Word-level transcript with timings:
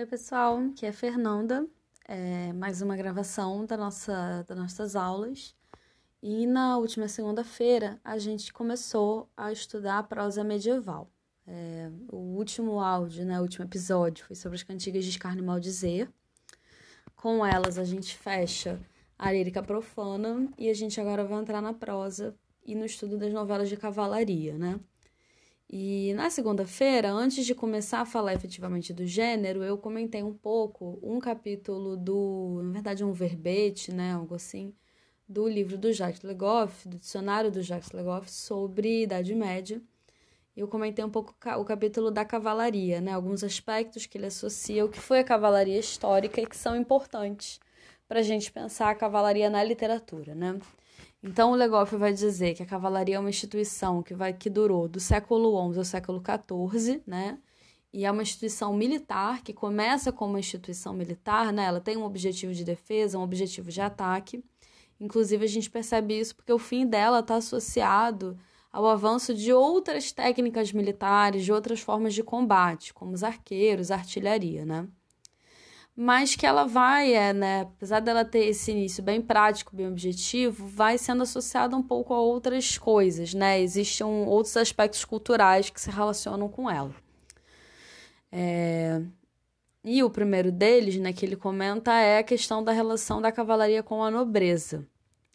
Oi, 0.00 0.06
pessoal, 0.06 0.58
aqui 0.72 0.86
é 0.86 0.88
a 0.88 0.92
Fernanda. 0.94 1.68
É 2.08 2.54
mais 2.54 2.80
uma 2.80 2.96
gravação 2.96 3.66
da 3.66 3.76
nossa, 3.76 4.42
das 4.48 4.56
nossas 4.56 4.96
aulas. 4.96 5.54
E 6.22 6.46
na 6.46 6.78
última 6.78 7.06
segunda-feira 7.06 8.00
a 8.02 8.16
gente 8.16 8.50
começou 8.50 9.28
a 9.36 9.52
estudar 9.52 9.98
a 9.98 10.02
prosa 10.02 10.42
medieval. 10.42 11.10
É, 11.46 11.90
o 12.10 12.16
último 12.16 12.80
áudio, 12.80 13.26
né, 13.26 13.38
o 13.38 13.42
último 13.42 13.66
episódio 13.66 14.24
foi 14.24 14.34
sobre 14.34 14.56
as 14.56 14.62
cantigas 14.62 15.04
de 15.04 15.10
escarne 15.10 15.42
maldizer. 15.42 16.08
Com 17.14 17.44
elas 17.44 17.76
a 17.76 17.84
gente 17.84 18.16
fecha 18.16 18.80
a 19.18 19.30
lírica 19.30 19.62
profana 19.62 20.48
e 20.56 20.70
a 20.70 20.74
gente 20.74 20.98
agora 20.98 21.26
vai 21.26 21.42
entrar 21.42 21.60
na 21.60 21.74
prosa 21.74 22.34
e 22.64 22.74
no 22.74 22.86
estudo 22.86 23.18
das 23.18 23.34
novelas 23.34 23.68
de 23.68 23.76
cavalaria, 23.76 24.56
né? 24.56 24.80
E 25.72 26.12
na 26.14 26.28
segunda-feira, 26.30 27.12
antes 27.12 27.46
de 27.46 27.54
começar 27.54 28.00
a 28.00 28.04
falar 28.04 28.34
efetivamente 28.34 28.92
do 28.92 29.06
gênero, 29.06 29.62
eu 29.62 29.78
comentei 29.78 30.20
um 30.20 30.34
pouco 30.34 30.98
um 31.00 31.20
capítulo 31.20 31.96
do, 31.96 32.60
na 32.64 32.72
verdade, 32.72 33.04
um 33.04 33.12
verbete, 33.12 33.92
né, 33.92 34.12
algo 34.14 34.34
assim, 34.34 34.74
do 35.28 35.46
livro 35.48 35.78
do 35.78 35.92
Jacques 35.92 36.22
Legoff, 36.22 36.88
do 36.88 36.98
dicionário 36.98 37.52
do 37.52 37.62
Jacques 37.62 37.92
Legoff 37.92 38.28
sobre 38.28 39.04
Idade 39.04 39.32
Média. 39.32 39.80
Eu 40.56 40.66
comentei 40.66 41.04
um 41.04 41.10
pouco 41.10 41.36
o 41.56 41.64
capítulo 41.64 42.10
da 42.10 42.24
cavalaria, 42.24 43.00
né, 43.00 43.12
alguns 43.12 43.44
aspectos 43.44 44.06
que 44.06 44.18
ele 44.18 44.26
associa 44.26 44.84
o 44.84 44.88
que 44.88 44.98
foi 44.98 45.20
a 45.20 45.24
cavalaria 45.24 45.78
histórica 45.78 46.40
e 46.40 46.46
que 46.46 46.56
são 46.56 46.74
importantes 46.74 47.60
para 48.08 48.18
a 48.18 48.24
gente 48.24 48.50
pensar 48.50 48.90
a 48.90 48.94
cavalaria 48.96 49.48
na 49.48 49.62
literatura, 49.62 50.34
né? 50.34 50.58
Então, 51.22 51.52
o 51.52 51.54
Legoff 51.54 51.94
vai 51.96 52.12
dizer 52.12 52.54
que 52.54 52.62
a 52.62 52.66
cavalaria 52.66 53.16
é 53.16 53.18
uma 53.18 53.28
instituição 53.28 54.02
que, 54.02 54.14
vai, 54.14 54.32
que 54.32 54.48
durou 54.48 54.88
do 54.88 54.98
século 54.98 55.50
XI 55.72 55.78
ao 55.78 55.84
século 55.84 56.22
XIV, 56.22 57.02
né? 57.06 57.38
E 57.92 58.06
é 58.06 58.10
uma 58.10 58.22
instituição 58.22 58.72
militar 58.72 59.42
que 59.42 59.52
começa 59.52 60.12
como 60.12 60.32
uma 60.32 60.40
instituição 60.40 60.94
militar, 60.94 61.52
né? 61.52 61.64
Ela 61.64 61.80
tem 61.80 61.96
um 61.96 62.04
objetivo 62.04 62.54
de 62.54 62.64
defesa, 62.64 63.18
um 63.18 63.22
objetivo 63.22 63.70
de 63.70 63.80
ataque. 63.80 64.42
Inclusive, 64.98 65.44
a 65.44 65.48
gente 65.48 65.70
percebe 65.70 66.18
isso 66.18 66.36
porque 66.36 66.52
o 66.52 66.58
fim 66.58 66.86
dela 66.86 67.20
está 67.20 67.36
associado 67.36 68.38
ao 68.72 68.86
avanço 68.86 69.34
de 69.34 69.52
outras 69.52 70.12
técnicas 70.12 70.72
militares, 70.72 71.44
de 71.44 71.52
outras 71.52 71.80
formas 71.80 72.14
de 72.14 72.22
combate, 72.22 72.94
como 72.94 73.12
os 73.12 73.24
arqueiros, 73.24 73.90
a 73.90 73.96
artilharia, 73.96 74.64
né? 74.64 74.88
Mas 76.02 76.34
que 76.34 76.46
ela 76.46 76.64
vai, 76.64 77.12
é, 77.12 77.30
né, 77.30 77.60
apesar 77.60 78.00
dela 78.00 78.24
ter 78.24 78.46
esse 78.46 78.70
início 78.70 79.02
bem 79.02 79.20
prático, 79.20 79.76
bem 79.76 79.86
objetivo, 79.86 80.66
vai 80.66 80.96
sendo 80.96 81.24
associada 81.24 81.76
um 81.76 81.82
pouco 81.82 82.14
a 82.14 82.18
outras 82.18 82.78
coisas, 82.78 83.34
né? 83.34 83.60
Existem 83.60 84.06
outros 84.06 84.56
aspectos 84.56 85.04
culturais 85.04 85.68
que 85.68 85.78
se 85.78 85.90
relacionam 85.90 86.48
com 86.48 86.70
ela. 86.70 86.94
É... 88.32 89.02
E 89.84 90.02
o 90.02 90.08
primeiro 90.08 90.50
deles, 90.50 90.96
né, 90.96 91.12
que 91.12 91.26
ele 91.26 91.36
comenta, 91.36 91.92
é 91.92 92.16
a 92.18 92.22
questão 92.22 92.64
da 92.64 92.72
relação 92.72 93.20
da 93.20 93.30
cavalaria 93.30 93.82
com 93.82 94.02
a 94.02 94.10
nobreza. 94.10 94.88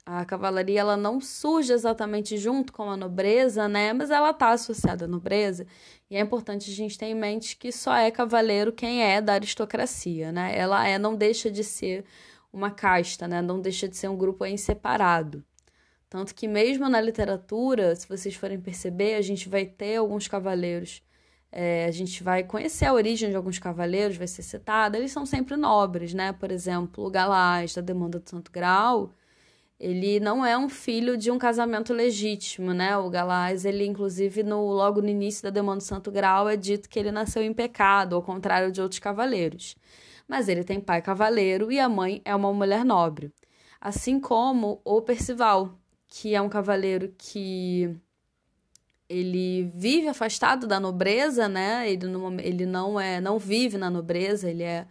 A 0.06 0.24
cavalaria 0.24 0.80
ela 0.80 0.96
não 0.96 1.20
surge 1.20 1.74
exatamente 1.74 2.38
junto 2.38 2.72
com 2.72 2.92
a 2.92 2.96
nobreza, 2.96 3.68
né? 3.68 3.92
Mas 3.92 4.12
ela 4.12 4.30
está 4.30 4.52
associada 4.52 5.06
à 5.06 5.08
nobreza. 5.08 5.66
E 6.10 6.16
é 6.16 6.20
importante 6.20 6.70
a 6.70 6.74
gente 6.74 6.98
ter 6.98 7.08
em 7.08 7.16
mente 7.16 7.58
que 7.58 7.72
só 7.72 7.96
é 7.96 8.12
cavaleiro 8.12 8.72
quem 8.72 9.04
é 9.04 9.20
da 9.20 9.34
aristocracia, 9.34 10.32
né? 10.32 10.56
Ela 10.56 10.88
é, 10.88 11.00
não 11.00 11.16
deixa 11.16 11.50
de 11.50 11.64
ser 11.64 12.06
uma 12.54 12.70
casta, 12.70 13.28
né? 13.28 13.42
Não 13.42 13.60
deixa 13.60 13.88
de 13.88 13.98
ser 13.98 14.08
um 14.08 14.16
grupo 14.16 14.46
em 14.46 14.58
separado. 14.58 15.44
Tanto 16.08 16.36
que 16.36 16.48
mesmo 16.48 16.88
na 16.88 17.02
literatura, 17.02 17.96
se 17.96 18.08
vocês 18.08 18.36
forem 18.36 18.62
perceber, 18.62 19.16
a 19.16 19.22
gente 19.22 19.50
vai 19.50 19.66
ter 19.66 19.98
alguns 19.98 20.28
cavaleiros. 20.28 21.02
É, 21.52 21.86
a 21.86 21.92
gente 21.92 22.24
vai 22.24 22.44
conhecer 22.44 22.86
a 22.86 22.94
origem 22.94 23.32
de 23.32 23.36
alguns 23.36 23.58
cavaleiros, 23.60 24.18
vai 24.18 24.28
ser 24.28 24.44
citada. 24.44 24.98
Eles 24.98 25.12
são 25.12 25.26
sempre 25.26 25.58
nobres, 25.58 26.14
né? 26.14 26.32
Por 26.34 26.52
exemplo, 26.52 27.06
o 27.06 27.10
Galás 27.10 27.74
da 27.74 27.82
Demanda 27.82 28.20
do 28.20 28.30
Santo 28.30 28.52
Grau 28.52 29.12
ele 29.80 30.20
não 30.20 30.46
é 30.46 30.58
um 30.58 30.70
filho 30.70 31.18
de 31.18 31.30
um 31.30 31.38
casamento 31.38 31.94
legítimo, 31.94 32.74
né? 32.74 32.98
O 32.98 33.10
Galás, 33.10 33.66
ele 33.66 33.86
inclusive 33.86 34.42
no 34.44 34.68
logo 34.68 35.02
no 35.02 35.10
início 35.10 35.44
da 35.44 35.50
demanda 35.50 35.78
do 35.80 35.84
Santo 35.84 36.12
Grau 36.12 36.48
é 36.48 36.56
dito 36.56 36.90
que 36.90 36.98
ele 36.98 37.12
nasceu 37.12 37.44
em 37.44 37.54
pecado, 37.54 38.16
ao 38.16 38.22
contrário 38.22 38.72
de 38.72 38.82
outros 38.82 39.00
cavaleiros. 39.00 39.76
Mas 40.28 40.48
ele 40.48 40.64
tem 40.64 40.80
pai 40.80 41.02
cavaleiro 41.02 41.72
e 41.72 41.80
a 41.80 41.90
mãe 41.90 42.22
é 42.26 42.36
uma 42.36 42.54
mulher 42.54 42.86
nobre. 42.86 43.34
Assim 43.80 44.20
como 44.20 44.82
o 44.84 45.02
Percival, 45.02 45.78
que 46.08 46.34
é 46.34 46.42
um 46.42 46.50
cavaleiro 46.50 47.14
que 47.18 47.96
ele 49.10 49.72
vive 49.76 50.08
afastado 50.08 50.68
da 50.68 50.80
nobreza, 50.80 51.48
né? 51.48 51.90
Ele 51.92 52.08
não, 52.08 52.40
ele 52.40 52.66
não 52.66 53.00
é, 53.00 53.22
não 53.22 53.38
vive 53.38 53.78
na 53.78 53.90
nobreza, 53.90 54.50
ele 54.50 54.64
é 54.64 54.88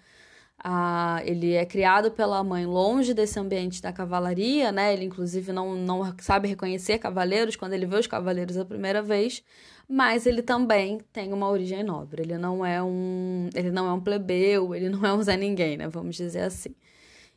ah, 0.66 1.20
ele 1.26 1.52
é 1.52 1.66
criado 1.66 2.10
pela 2.10 2.42
mãe 2.42 2.64
longe 2.64 3.12
desse 3.12 3.38
ambiente 3.38 3.82
da 3.82 3.92
cavalaria, 3.92 4.72
né? 4.72 4.94
Ele, 4.94 5.04
inclusive, 5.04 5.52
não, 5.52 5.76
não 5.76 6.14
sabe 6.18 6.48
reconhecer 6.48 6.96
cavaleiros 6.98 7.54
quando 7.54 7.74
ele 7.74 7.84
vê 7.84 7.96
os 7.96 8.06
cavaleiros 8.06 8.56
a 8.56 8.64
primeira 8.64 9.02
vez, 9.02 9.44
mas 9.86 10.24
ele 10.24 10.40
também 10.40 11.00
tem 11.12 11.34
uma 11.34 11.50
origem 11.50 11.84
nobre. 11.84 12.22
Ele 12.22 12.38
não 12.38 12.64
é 12.64 12.82
um, 12.82 13.50
ele 13.54 13.70
não 13.70 13.86
é 13.86 13.92
um 13.92 14.00
plebeu, 14.00 14.74
ele 14.74 14.88
não 14.88 15.04
é 15.04 15.12
um 15.12 15.22
Zé 15.22 15.36
Ninguém, 15.36 15.76
né? 15.76 15.86
Vamos 15.86 16.16
dizer 16.16 16.44
assim. 16.44 16.74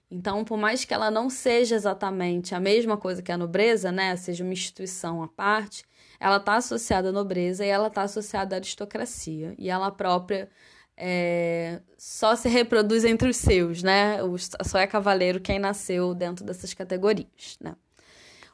Então, 0.09 0.45
por 0.45 0.57
mais 0.57 0.85
que 0.85 0.93
ela 0.93 1.11
não 1.11 1.29
seja 1.29 1.75
exatamente 1.75 2.55
a 2.55 2.61
mesma 2.61 2.95
coisa 2.95 3.21
que 3.21 3.31
a 3.31 3.37
nobreza, 3.37 3.91
né? 3.91 4.15
Seja 4.15 4.41
uma 4.41 4.53
instituição 4.53 5.21
à 5.21 5.27
parte, 5.27 5.83
ela 6.17 6.37
está 6.37 6.55
associada 6.55 7.09
à 7.09 7.11
nobreza 7.11 7.65
e 7.65 7.69
ela 7.69 7.87
está 7.87 8.03
associada 8.03 8.55
à 8.55 8.57
aristocracia. 8.57 9.53
E 9.57 9.69
ela 9.69 9.91
própria 9.91 10.49
é, 10.97 11.79
só 11.97 12.35
se 12.35 12.49
reproduz 12.49 13.05
entre 13.05 13.29
os 13.29 13.37
seus, 13.37 13.83
né? 13.83 14.17
só 14.65 14.79
é 14.79 14.87
cavaleiro 14.87 15.39
quem 15.39 15.59
nasceu 15.59 16.15
dentro 16.15 16.43
dessas 16.43 16.73
categorias, 16.73 17.57
né? 17.61 17.75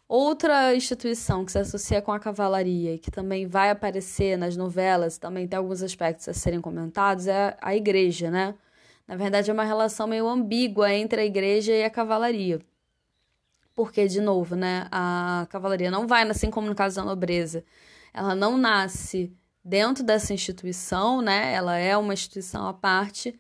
Outra 0.08 0.76
instituição 0.76 1.46
que 1.46 1.52
se 1.54 1.58
associa 1.58 2.02
com 2.02 2.12
a 2.12 2.20
cavalaria 2.20 2.94
e 2.94 3.00
que 3.00 3.10
também 3.10 3.48
vai 3.48 3.70
aparecer 3.70 4.38
nas 4.38 4.56
novelas, 4.58 5.18
também 5.18 5.48
tem 5.48 5.58
alguns 5.58 5.82
aspectos 5.82 6.28
a 6.28 6.34
serem 6.34 6.62
comentados, 6.62 7.26
é 7.26 7.58
a 7.62 7.76
igreja, 7.76 8.30
né? 8.30 8.54
Na 9.08 9.16
verdade, 9.16 9.50
é 9.50 9.54
uma 9.54 9.64
relação 9.64 10.06
meio 10.06 10.28
ambígua 10.28 10.94
entre 10.94 11.22
a 11.22 11.26
igreja 11.26 11.74
e 11.74 11.84
a 11.84 11.90
cavalaria. 11.90 12.60
Porque, 13.74 14.08
de 14.08 14.22
novo, 14.22 14.56
né, 14.56 14.88
a 14.92 15.48
cavalaria 15.50 15.90
não 15.90 16.06
vai, 16.06 16.30
assim 16.30 16.52
como 16.52 16.68
no 16.68 16.76
caso 16.76 16.98
da 16.98 17.04
nobreza, 17.04 17.64
ela 18.14 18.36
não 18.36 18.58
nasce 18.58 19.36
dentro 19.64 20.04
dessa 20.04 20.34
instituição, 20.34 21.22
né? 21.22 21.54
Ela 21.54 21.78
é 21.78 21.96
uma 21.96 22.14
instituição 22.14 22.68
à 22.68 22.74
parte, 22.74 23.40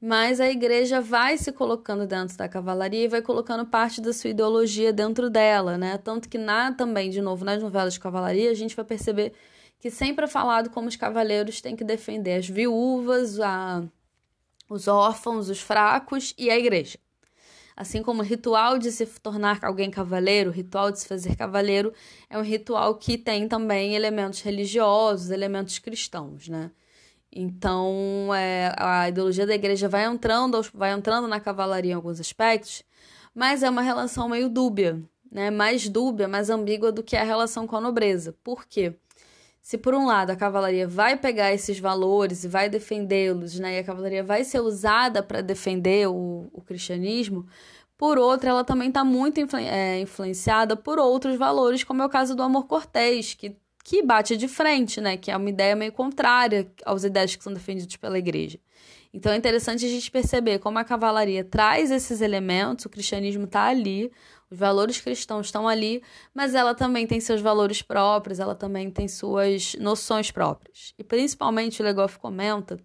mas 0.00 0.40
a 0.40 0.48
igreja 0.48 1.00
vai 1.00 1.36
se 1.38 1.50
colocando 1.52 2.06
dentro 2.06 2.36
da 2.36 2.48
cavalaria 2.48 3.04
e 3.04 3.08
vai 3.08 3.22
colocando 3.22 3.66
parte 3.66 4.00
da 4.00 4.12
sua 4.12 4.30
ideologia 4.30 4.92
dentro 4.92 5.30
dela, 5.30 5.76
né? 5.78 5.98
Tanto 5.98 6.28
que 6.28 6.38
na 6.38 6.72
também, 6.72 7.10
de 7.10 7.20
novo, 7.20 7.44
nas 7.44 7.62
novelas 7.62 7.94
de 7.94 8.00
cavalaria, 8.00 8.50
a 8.50 8.54
gente 8.54 8.76
vai 8.76 8.84
perceber 8.84 9.32
que 9.80 9.90
sempre 9.90 10.24
é 10.24 10.28
falado 10.28 10.70
como 10.70 10.88
os 10.88 10.96
cavaleiros 10.96 11.60
têm 11.60 11.76
que 11.76 11.84
defender 11.84 12.36
as 12.38 12.48
viúvas, 12.48 13.40
a, 13.40 13.82
os 14.68 14.88
órfãos, 14.88 15.48
os 15.48 15.60
fracos 15.60 16.34
e 16.38 16.50
a 16.50 16.58
igreja. 16.58 16.98
Assim 17.76 18.02
como 18.02 18.22
o 18.22 18.24
ritual 18.24 18.78
de 18.78 18.92
se 18.92 19.04
tornar 19.20 19.58
alguém 19.62 19.90
cavaleiro, 19.90 20.50
o 20.50 20.52
ritual 20.52 20.92
de 20.92 21.00
se 21.00 21.08
fazer 21.08 21.36
cavaleiro, 21.36 21.92
é 22.30 22.38
um 22.38 22.42
ritual 22.42 22.94
que 22.96 23.18
tem 23.18 23.48
também 23.48 23.94
elementos 23.96 24.40
religiosos, 24.42 25.30
elementos 25.30 25.78
cristãos, 25.78 26.48
né? 26.48 26.70
Então, 27.32 28.32
é, 28.34 28.72
a 28.78 29.08
ideologia 29.08 29.46
da 29.46 29.54
igreja 29.54 29.88
vai 29.88 30.04
entrando, 30.04 30.62
vai 30.72 30.92
entrando 30.92 31.26
na 31.26 31.40
cavalaria 31.40 31.92
em 31.92 31.94
alguns 31.94 32.20
aspectos, 32.20 32.84
mas 33.34 33.64
é 33.64 33.70
uma 33.70 33.82
relação 33.82 34.28
meio 34.28 34.48
dúbia, 34.48 35.02
né? 35.32 35.50
Mais 35.50 35.88
dúbia, 35.88 36.28
mais 36.28 36.48
ambígua 36.50 36.92
do 36.92 37.02
que 37.02 37.16
a 37.16 37.24
relação 37.24 37.66
com 37.66 37.76
a 37.76 37.80
nobreza. 37.80 38.36
Por 38.44 38.66
quê? 38.66 38.94
Se 39.64 39.78
por 39.78 39.94
um 39.94 40.04
lado 40.04 40.28
a 40.28 40.36
cavalaria 40.36 40.86
vai 40.86 41.16
pegar 41.16 41.50
esses 41.54 41.78
valores 41.78 42.44
e 42.44 42.48
vai 42.48 42.68
defendê-los, 42.68 43.58
né, 43.58 43.76
e 43.76 43.78
a 43.78 43.82
cavalaria 43.82 44.22
vai 44.22 44.44
ser 44.44 44.60
usada 44.60 45.22
para 45.22 45.40
defender 45.40 46.06
o, 46.06 46.50
o, 46.52 46.60
cristianismo, 46.60 47.46
por 47.96 48.18
outro, 48.18 48.46
ela 48.46 48.62
também 48.62 48.88
está 48.88 49.02
muito 49.02 49.40
influ 49.40 49.58
é, 49.58 50.00
influenciada 50.00 50.76
por 50.76 50.98
outros 50.98 51.38
valores, 51.38 51.82
como 51.82 52.02
é 52.02 52.04
o 52.04 52.10
caso 52.10 52.36
do 52.36 52.42
amor 52.42 52.66
cortês, 52.66 53.32
que, 53.32 53.56
que 53.82 54.02
bate 54.02 54.36
de 54.36 54.48
frente, 54.48 55.00
né, 55.00 55.16
que 55.16 55.30
é 55.30 55.36
uma 55.36 55.48
ideia 55.48 55.74
meio 55.74 55.92
contrária 55.92 56.70
às 56.84 57.02
ideias 57.02 57.34
que 57.34 57.42
são 57.42 57.54
defendidas 57.54 57.96
pela 57.96 58.18
igreja. 58.18 58.60
Então 59.14 59.32
é 59.32 59.36
interessante 59.36 59.86
a 59.86 59.88
gente 59.88 60.10
perceber 60.10 60.58
como 60.58 60.78
a 60.78 60.84
cavalaria 60.84 61.42
traz 61.42 61.90
esses 61.90 62.20
elementos, 62.20 62.84
o 62.84 62.90
cristianismo 62.90 63.44
está 63.44 63.62
ali, 63.62 64.12
valores 64.54 65.00
cristãos 65.00 65.46
estão 65.46 65.68
ali, 65.68 66.02
mas 66.32 66.54
ela 66.54 66.74
também 66.74 67.06
tem 67.06 67.20
seus 67.20 67.40
valores 67.40 67.82
próprios, 67.82 68.38
ela 68.40 68.54
também 68.54 68.90
tem 68.90 69.08
suas 69.08 69.74
noções 69.74 70.30
próprias. 70.30 70.94
E 70.98 71.04
principalmente 71.04 71.82
o 71.82 71.84
Legoff 71.84 72.18
comenta 72.18 72.78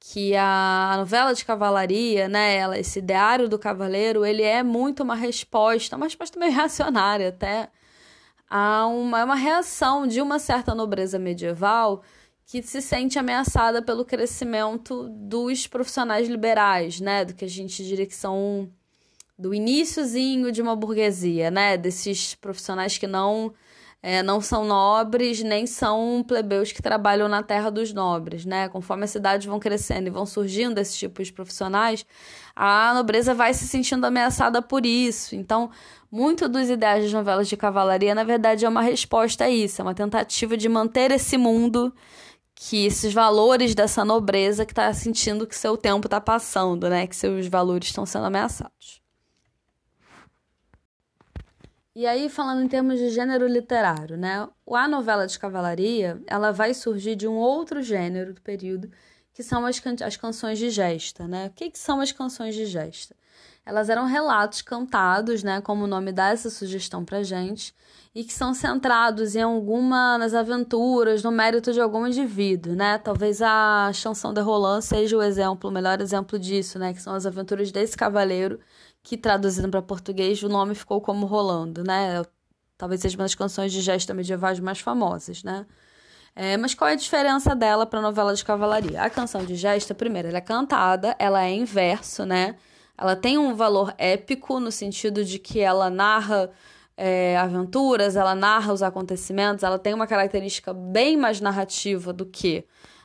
que 0.00 0.34
a 0.36 0.94
novela 0.98 1.32
de 1.32 1.44
cavalaria, 1.44 2.28
né, 2.28 2.56
ela, 2.56 2.78
esse 2.78 2.98
ideário 2.98 3.48
do 3.48 3.58
cavaleiro, 3.58 4.24
ele 4.24 4.42
é 4.42 4.62
muito 4.62 5.02
uma 5.02 5.14
resposta, 5.14 5.96
uma 5.96 6.06
resposta 6.06 6.38
meio 6.38 6.52
reacionária 6.52 7.28
até, 7.28 7.70
a 8.48 8.86
uma, 8.86 9.20
é 9.20 9.24
uma 9.24 9.34
reação 9.34 10.06
de 10.06 10.20
uma 10.20 10.38
certa 10.38 10.74
nobreza 10.74 11.18
medieval 11.18 12.02
que 12.46 12.62
se 12.62 12.82
sente 12.82 13.18
ameaçada 13.18 13.80
pelo 13.80 14.04
crescimento 14.04 15.08
dos 15.08 15.66
profissionais 15.66 16.28
liberais, 16.28 17.00
né? 17.00 17.24
Do 17.24 17.34
que 17.34 17.44
a 17.44 17.48
gente 17.48 17.82
diria 17.82 18.06
que 18.06 18.14
são 18.14 18.70
do 19.38 19.54
iníciozinho 19.54 20.52
de 20.52 20.62
uma 20.62 20.76
burguesia, 20.76 21.50
né? 21.50 21.76
Desses 21.76 22.34
profissionais 22.34 22.98
que 22.98 23.06
não 23.06 23.52
é, 24.06 24.22
não 24.22 24.38
são 24.38 24.66
nobres, 24.66 25.42
nem 25.42 25.66
são 25.66 26.22
plebeus 26.28 26.70
que 26.70 26.82
trabalham 26.82 27.26
na 27.26 27.42
terra 27.42 27.70
dos 27.70 27.90
nobres, 27.90 28.44
né? 28.44 28.68
Conforme 28.68 29.04
as 29.04 29.10
cidades 29.10 29.46
vão 29.46 29.58
crescendo 29.58 30.08
e 30.08 30.10
vão 30.10 30.26
surgindo 30.26 30.78
esses 30.78 30.94
tipos 30.94 31.28
de 31.28 31.32
profissionais, 31.32 32.04
a 32.54 32.92
nobreza 32.94 33.32
vai 33.32 33.54
se 33.54 33.66
sentindo 33.66 34.04
ameaçada 34.04 34.60
por 34.60 34.84
isso. 34.84 35.34
Então, 35.34 35.70
muito 36.12 36.46
dos 36.50 36.68
ideais 36.68 37.02
das 37.04 37.12
novelas 37.14 37.48
de 37.48 37.56
cavalaria, 37.56 38.14
na 38.14 38.24
verdade, 38.24 38.66
é 38.66 38.68
uma 38.68 38.82
resposta 38.82 39.44
a 39.44 39.50
isso, 39.50 39.80
é 39.80 39.82
uma 39.82 39.94
tentativa 39.94 40.54
de 40.54 40.68
manter 40.68 41.10
esse 41.10 41.38
mundo 41.38 41.90
que 42.54 42.84
esses 42.84 43.14
valores 43.14 43.74
dessa 43.74 44.04
nobreza 44.04 44.66
que 44.66 44.72
está 44.72 44.92
sentindo 44.92 45.46
que 45.46 45.56
seu 45.56 45.78
tempo 45.78 46.06
está 46.06 46.20
passando, 46.20 46.90
né? 46.90 47.06
Que 47.06 47.16
seus 47.16 47.46
valores 47.46 47.88
estão 47.88 48.04
sendo 48.04 48.26
ameaçados. 48.26 49.03
E 51.94 52.06
aí, 52.08 52.28
falando 52.28 52.60
em 52.60 52.66
termos 52.66 52.98
de 52.98 53.08
gênero 53.10 53.46
literário, 53.46 54.16
né? 54.16 54.48
A 54.68 54.88
novela 54.88 55.28
de 55.28 55.38
cavalaria, 55.38 56.20
ela 56.26 56.50
vai 56.50 56.74
surgir 56.74 57.14
de 57.14 57.28
um 57.28 57.34
outro 57.34 57.80
gênero 57.82 58.34
do 58.34 58.40
período, 58.40 58.90
que 59.32 59.44
são 59.44 59.64
as, 59.64 59.78
can 59.78 59.94
as 60.04 60.16
canções 60.16 60.58
de 60.58 60.70
gesta, 60.70 61.28
né? 61.28 61.46
O 61.46 61.50
que, 61.50 61.70
que 61.70 61.78
são 61.78 62.00
as 62.00 62.10
canções 62.10 62.56
de 62.56 62.66
gesta? 62.66 63.14
Elas 63.64 63.88
eram 63.88 64.06
relatos 64.06 64.60
cantados, 64.60 65.44
né? 65.44 65.60
Como 65.60 65.84
o 65.84 65.86
nome 65.86 66.10
dá 66.10 66.30
essa 66.30 66.50
sugestão 66.50 67.04
pra 67.04 67.22
gente, 67.22 67.72
e 68.12 68.24
que 68.24 68.32
são 68.32 68.52
centrados 68.54 69.36
em 69.36 69.42
alguma, 69.42 70.18
nas 70.18 70.34
aventuras, 70.34 71.22
no 71.22 71.30
mérito 71.30 71.72
de 71.72 71.80
algum 71.80 72.06
indivíduo, 72.08 72.74
né? 72.74 72.98
Talvez 72.98 73.40
a 73.40 73.92
Chanson 73.94 74.34
de 74.34 74.40
Roland 74.40 74.82
seja 74.82 75.16
o 75.16 75.22
exemplo, 75.22 75.70
o 75.70 75.72
melhor 75.72 76.00
exemplo 76.00 76.40
disso, 76.40 76.76
né? 76.76 76.92
Que 76.92 77.00
são 77.00 77.14
as 77.14 77.24
aventuras 77.24 77.70
desse 77.70 77.96
cavaleiro 77.96 78.58
que 79.04 79.18
traduzindo 79.18 79.68
para 79.68 79.82
português 79.82 80.42
o 80.42 80.48
nome 80.48 80.74
ficou 80.74 80.98
como 81.00 81.26
Rolando, 81.26 81.84
né? 81.84 82.22
Talvez 82.76 83.02
seja 83.02 83.16
uma 83.16 83.24
das 83.24 83.34
canções 83.34 83.70
de 83.70 83.82
gesta 83.82 84.14
medievais 84.14 84.58
mais 84.58 84.80
famosas, 84.80 85.44
né? 85.44 85.66
É, 86.34 86.56
mas 86.56 86.74
qual 86.74 86.88
é 86.88 86.94
a 86.94 86.96
diferença 86.96 87.54
dela 87.54 87.86
para 87.86 88.00
a 88.00 88.02
novela 88.02 88.34
de 88.34 88.44
cavalaria? 88.44 89.02
A 89.02 89.10
canção 89.10 89.44
de 89.44 89.54
gesta, 89.54 89.94
primeiro, 89.94 90.28
ela 90.28 90.38
é 90.38 90.40
cantada, 90.40 91.14
ela 91.18 91.44
é 91.44 91.50
em 91.50 91.64
verso, 91.64 92.24
né? 92.24 92.56
Ela 92.96 93.14
tem 93.14 93.36
um 93.38 93.54
valor 93.54 93.94
épico 93.98 94.58
no 94.58 94.72
sentido 94.72 95.22
de 95.22 95.38
que 95.38 95.60
ela 95.60 95.90
narra 95.90 96.50
é, 96.96 97.36
aventuras, 97.36 98.16
ela 98.16 98.34
narra 98.34 98.72
os 98.72 98.82
acontecimentos, 98.82 99.62
ela 99.62 99.78
tem 99.78 99.92
uma 99.92 100.06
característica 100.06 100.72
bem 100.72 101.16
mais 101.16 101.40
narrativa 101.40 102.12
do 102.12 102.24
que 102.24 102.64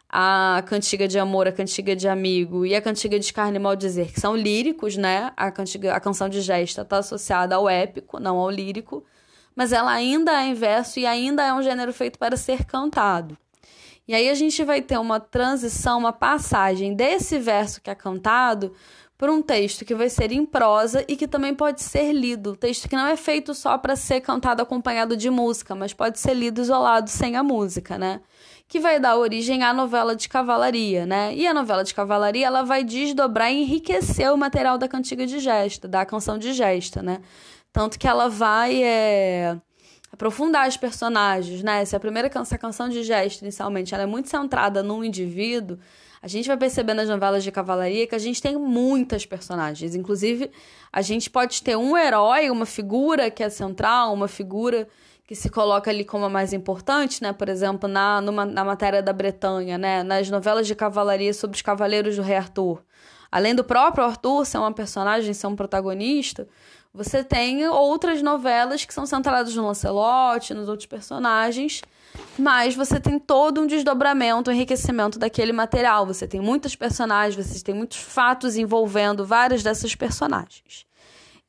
a 0.10 0.64
cantiga 0.66 1.08
de 1.08 1.20
amor, 1.20 1.48
a 1.48 1.52
cantiga 1.52 1.96
de 1.96 2.08
amigo 2.08 2.66
e 2.66 2.76
a 2.76 2.82
cantiga 2.82 3.20
de 3.20 3.32
carne 3.32 3.60
mal 3.60 3.76
dizer, 3.76 4.12
que 4.12 4.20
são 4.20 4.36
líricos, 4.36 4.98
né? 4.98 5.32
A, 5.38 5.52
cantiga, 5.52 5.94
a 5.94 6.00
canção 6.00 6.28
de 6.28 6.42
gesta 6.42 6.82
está 6.82 6.98
associada 6.98 7.56
ao 7.56 7.70
épico, 7.70 8.20
não 8.20 8.38
ao 8.38 8.50
lírico, 8.50 9.06
mas 9.56 9.72
ela 9.72 9.92
ainda 9.92 10.32
é 10.42 10.48
em 10.48 10.56
verso 10.56 11.00
e 11.00 11.06
ainda 11.06 11.46
é 11.46 11.54
um 11.54 11.62
gênero 11.62 11.94
feito 11.94 12.18
para 12.18 12.36
ser 12.36 12.66
cantado. 12.66 13.38
E 14.08 14.16
aí 14.16 14.28
a 14.28 14.34
gente 14.34 14.64
vai 14.64 14.82
ter 14.82 14.98
uma 14.98 15.20
transição, 15.20 16.00
uma 16.00 16.12
passagem 16.12 16.96
desse 16.96 17.38
verso 17.38 17.80
que 17.80 17.92
é 17.92 17.96
cantado 17.96 18.74
para 19.16 19.32
um 19.32 19.42
texto 19.42 19.86
que 19.86 19.94
vai 19.94 20.10
ser 20.10 20.32
em 20.32 20.44
prosa 20.46 21.06
e 21.08 21.16
que 21.16 21.28
também 21.28 21.54
pode 21.54 21.84
ser 21.84 22.14
lido. 22.14 22.56
Texto 22.56 22.90
que 22.90 22.96
não 22.96 23.06
é 23.06 23.16
feito 23.16 23.54
só 23.54 23.78
para 23.78 23.96
ser 23.96 24.22
cantado 24.22 24.64
acompanhado 24.64 25.16
de 25.16 25.30
música, 25.30 25.76
mas 25.76 25.94
pode 25.94 26.20
ser 26.20 26.34
lido 26.34 26.62
isolado 26.62 27.10
sem 27.10 27.36
a 27.36 27.44
música, 27.44 28.00
né? 28.00 28.22
Que 28.70 28.80
vai 28.80 29.00
dar 29.00 29.18
origem 29.18 29.64
à 29.64 29.74
novela 29.74 30.16
de 30.16 30.30
cavalaria, 30.30 31.04
né? 31.04 31.34
E 31.34 31.48
a 31.48 31.54
novela 31.56 31.84
de 31.84 31.92
cavalaria 31.92 32.46
ela 32.46 32.62
vai 32.62 32.84
desdobrar 32.84 33.52
e 33.52 33.64
enriquecer 33.64 34.32
o 34.32 34.38
material 34.38 34.78
da 34.78 34.88
cantiga 34.88 35.26
de 35.26 35.40
gesta, 35.40 35.88
da 35.88 36.06
canção 36.06 36.38
de 36.38 36.54
gesta, 36.54 37.02
né? 37.02 37.20
Tanto 37.74 37.98
que 37.98 38.08
ela 38.08 38.30
vai 38.30 38.84
é, 38.84 39.58
aprofundar 40.14 40.70
os 40.70 40.78
personagens, 40.78 41.64
né? 41.64 41.84
Se 41.84 41.96
a 41.96 42.00
primeira 42.00 42.30
canção, 42.30 42.56
a 42.56 42.60
canção 42.60 42.90
de 42.90 43.02
gesta, 43.02 43.44
inicialmente, 43.44 43.92
ela 43.96 44.04
é 44.04 44.06
muito 44.06 44.30
centrada 44.30 44.84
num 44.84 45.04
indivíduo, 45.04 45.80
a 46.22 46.28
gente 46.28 46.48
vai 46.48 46.58
perceber 46.58 46.94
nas 46.94 47.10
novelas 47.10 47.44
de 47.44 47.52
cavalaria 47.52 48.06
que 48.06 48.14
a 48.14 48.20
gente 48.20 48.40
tem 48.40 48.56
muitas 48.56 49.26
personagens. 49.26 49.96
Inclusive, 49.96 50.52
a 50.94 51.02
gente 51.02 51.28
pode 51.28 51.64
ter 51.64 51.76
um 51.76 51.98
herói, 51.98 52.52
uma 52.52 52.68
figura 52.68 53.32
que 53.32 53.42
é 53.42 53.50
central, 53.50 54.14
uma 54.14 54.28
figura 54.28 54.88
que 55.30 55.36
se 55.36 55.48
coloca 55.48 55.92
ali 55.92 56.04
como 56.04 56.26
a 56.26 56.30
mais 56.30 56.54
importante, 56.54 57.22
né? 57.22 57.32
Por 57.32 57.50
exemplo, 57.50 57.88
na, 57.88 58.20
numa, 58.20 58.46
na 58.46 58.66
matéria 58.66 59.00
da 59.00 59.14
Bretanha, 59.14 59.78
né? 59.78 60.02
Nas 60.02 60.28
novelas 60.28 60.66
de 60.66 60.74
cavalaria 60.74 61.32
sobre 61.36 61.56
os 61.56 61.62
cavaleiros 61.62 62.16
do 62.16 62.24
rei 62.24 62.36
Arthur. 62.36 62.82
Além 63.32 63.54
do 63.54 63.64
próprio 63.64 64.04
Arthur 64.04 64.44
ser 64.44 64.58
uma 64.58 64.74
personagem, 64.74 65.32
ser 65.36 65.46
um 65.46 65.56
protagonista, 65.56 66.48
você 66.92 67.24
tem 67.24 67.68
outras 67.68 68.24
novelas 68.24 68.84
que 68.86 68.92
são 68.92 69.06
centradas 69.06 69.56
no 69.56 69.68
Lancelot, 69.68 70.52
nos 70.52 70.68
outros 70.68 70.88
personagens, 70.88 71.84
mas 72.36 72.74
você 72.74 73.00
tem 73.00 73.20
todo 73.20 73.62
um 73.62 73.68
desdobramento, 73.68 74.50
um 74.50 74.54
enriquecimento 74.56 75.20
daquele 75.20 75.52
material. 75.52 76.08
Você 76.08 76.28
tem 76.28 76.42
muitos 76.42 76.76
personagens, 76.76 77.36
você 77.36 77.64
tem 77.64 77.76
muitos 77.76 78.00
fatos 78.00 78.58
envolvendo 78.58 79.24
várias 79.24 79.62
dessas 79.62 79.94
personagens. 79.94 80.89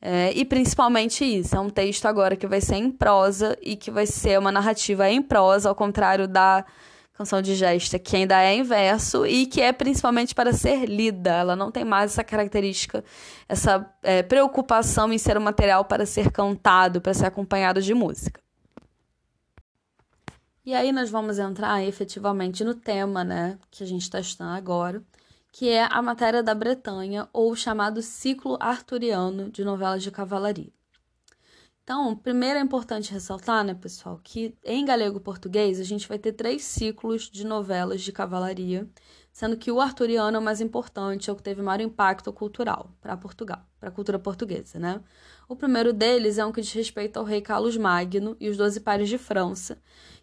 É, 0.02 0.32
e 0.32 0.44
principalmente 0.46 1.24
isso, 1.24 1.54
é 1.54 1.60
um 1.60 1.68
texto 1.68 2.06
agora 2.06 2.34
que 2.34 2.46
vai 2.46 2.60
ser 2.60 2.76
em 2.76 2.90
prosa 2.90 3.56
e 3.60 3.76
que 3.76 3.90
vai 3.90 4.06
ser 4.06 4.38
uma 4.38 4.50
narrativa 4.50 5.08
em 5.10 5.20
prosa, 5.20 5.68
ao 5.68 5.74
contrário 5.74 6.26
da 6.26 6.64
canção 7.12 7.42
de 7.42 7.54
gesta, 7.54 7.98
que 7.98 8.16
ainda 8.16 8.40
é 8.40 8.54
em 8.54 8.62
verso 8.62 9.26
e 9.26 9.44
que 9.44 9.60
é 9.60 9.72
principalmente 9.72 10.34
para 10.34 10.54
ser 10.54 10.86
lida. 10.86 11.30
Ela 11.30 11.54
não 11.54 11.70
tem 11.70 11.84
mais 11.84 12.12
essa 12.12 12.24
característica, 12.24 13.04
essa 13.46 13.86
é, 14.02 14.22
preocupação 14.22 15.12
em 15.12 15.18
ser 15.18 15.36
um 15.36 15.42
material 15.42 15.84
para 15.84 16.06
ser 16.06 16.30
cantado, 16.30 16.98
para 16.98 17.12
ser 17.12 17.26
acompanhado 17.26 17.82
de 17.82 17.92
música. 17.92 18.40
E 20.64 20.74
aí 20.74 20.92
nós 20.92 21.10
vamos 21.10 21.38
entrar 21.38 21.82
efetivamente 21.84 22.64
no 22.64 22.74
tema, 22.74 23.22
né, 23.22 23.58
que 23.70 23.84
a 23.84 23.86
gente 23.86 24.02
está 24.02 24.18
estudando 24.18 24.56
agora, 24.56 25.02
que 25.52 25.68
é 25.68 25.86
a 25.90 26.00
matéria 26.00 26.42
da 26.42 26.54
Bretanha, 26.54 27.28
ou 27.32 27.54
chamado 27.54 28.02
ciclo 28.02 28.56
arturiano 28.60 29.50
de 29.50 29.64
novelas 29.64 30.02
de 30.02 30.10
cavalaria. 30.10 30.72
Então, 31.82 32.14
primeiro 32.14 32.56
é 32.56 32.62
importante 32.62 33.12
ressaltar, 33.12 33.64
né, 33.64 33.74
pessoal, 33.74 34.20
que 34.22 34.54
em 34.64 34.84
galego-português 34.84 35.80
a 35.80 35.82
gente 35.82 36.06
vai 36.06 36.20
ter 36.20 36.32
três 36.32 36.62
ciclos 36.62 37.28
de 37.28 37.44
novelas 37.44 38.00
de 38.02 38.12
cavalaria, 38.12 38.88
sendo 39.32 39.56
que 39.56 39.72
o 39.72 39.80
arturiano 39.80 40.36
é 40.36 40.40
o 40.40 40.42
mais 40.42 40.60
importante, 40.60 41.28
é 41.28 41.32
o 41.32 41.36
que 41.36 41.42
teve 41.42 41.62
maior 41.62 41.80
impacto 41.80 42.32
cultural 42.32 42.94
para 43.00 43.16
Portugal, 43.16 43.66
para 43.80 43.88
a 43.88 43.92
cultura 43.92 44.20
portuguesa, 44.20 44.78
né? 44.78 45.00
O 45.48 45.56
primeiro 45.56 45.92
deles 45.92 46.38
é 46.38 46.46
um 46.46 46.52
que 46.52 46.60
diz 46.60 46.72
respeito 46.72 47.18
ao 47.18 47.24
rei 47.24 47.40
Carlos 47.40 47.76
Magno 47.76 48.36
e 48.38 48.48
os 48.48 48.56
Doze 48.56 48.78
Pares 48.78 49.08
de 49.08 49.18
França, 49.18 49.76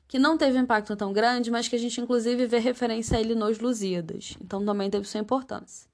que 0.07 0.17
não 0.17 0.37
teve 0.37 0.57
impacto 0.57 0.95
tão 0.95 1.11
grande, 1.11 1.51
mas 1.51 1.67
que 1.67 1.75
a 1.75 1.79
gente 1.79 1.99
inclusive 1.99 2.45
vê 2.45 2.59
referência 2.59 3.17
a 3.17 3.21
ele 3.21 3.35
nos 3.35 3.59
Lusíadas, 3.59 4.37
então 4.41 4.65
também 4.65 4.89
teve 4.89 5.07
sua 5.07 5.19
importância. 5.19 5.87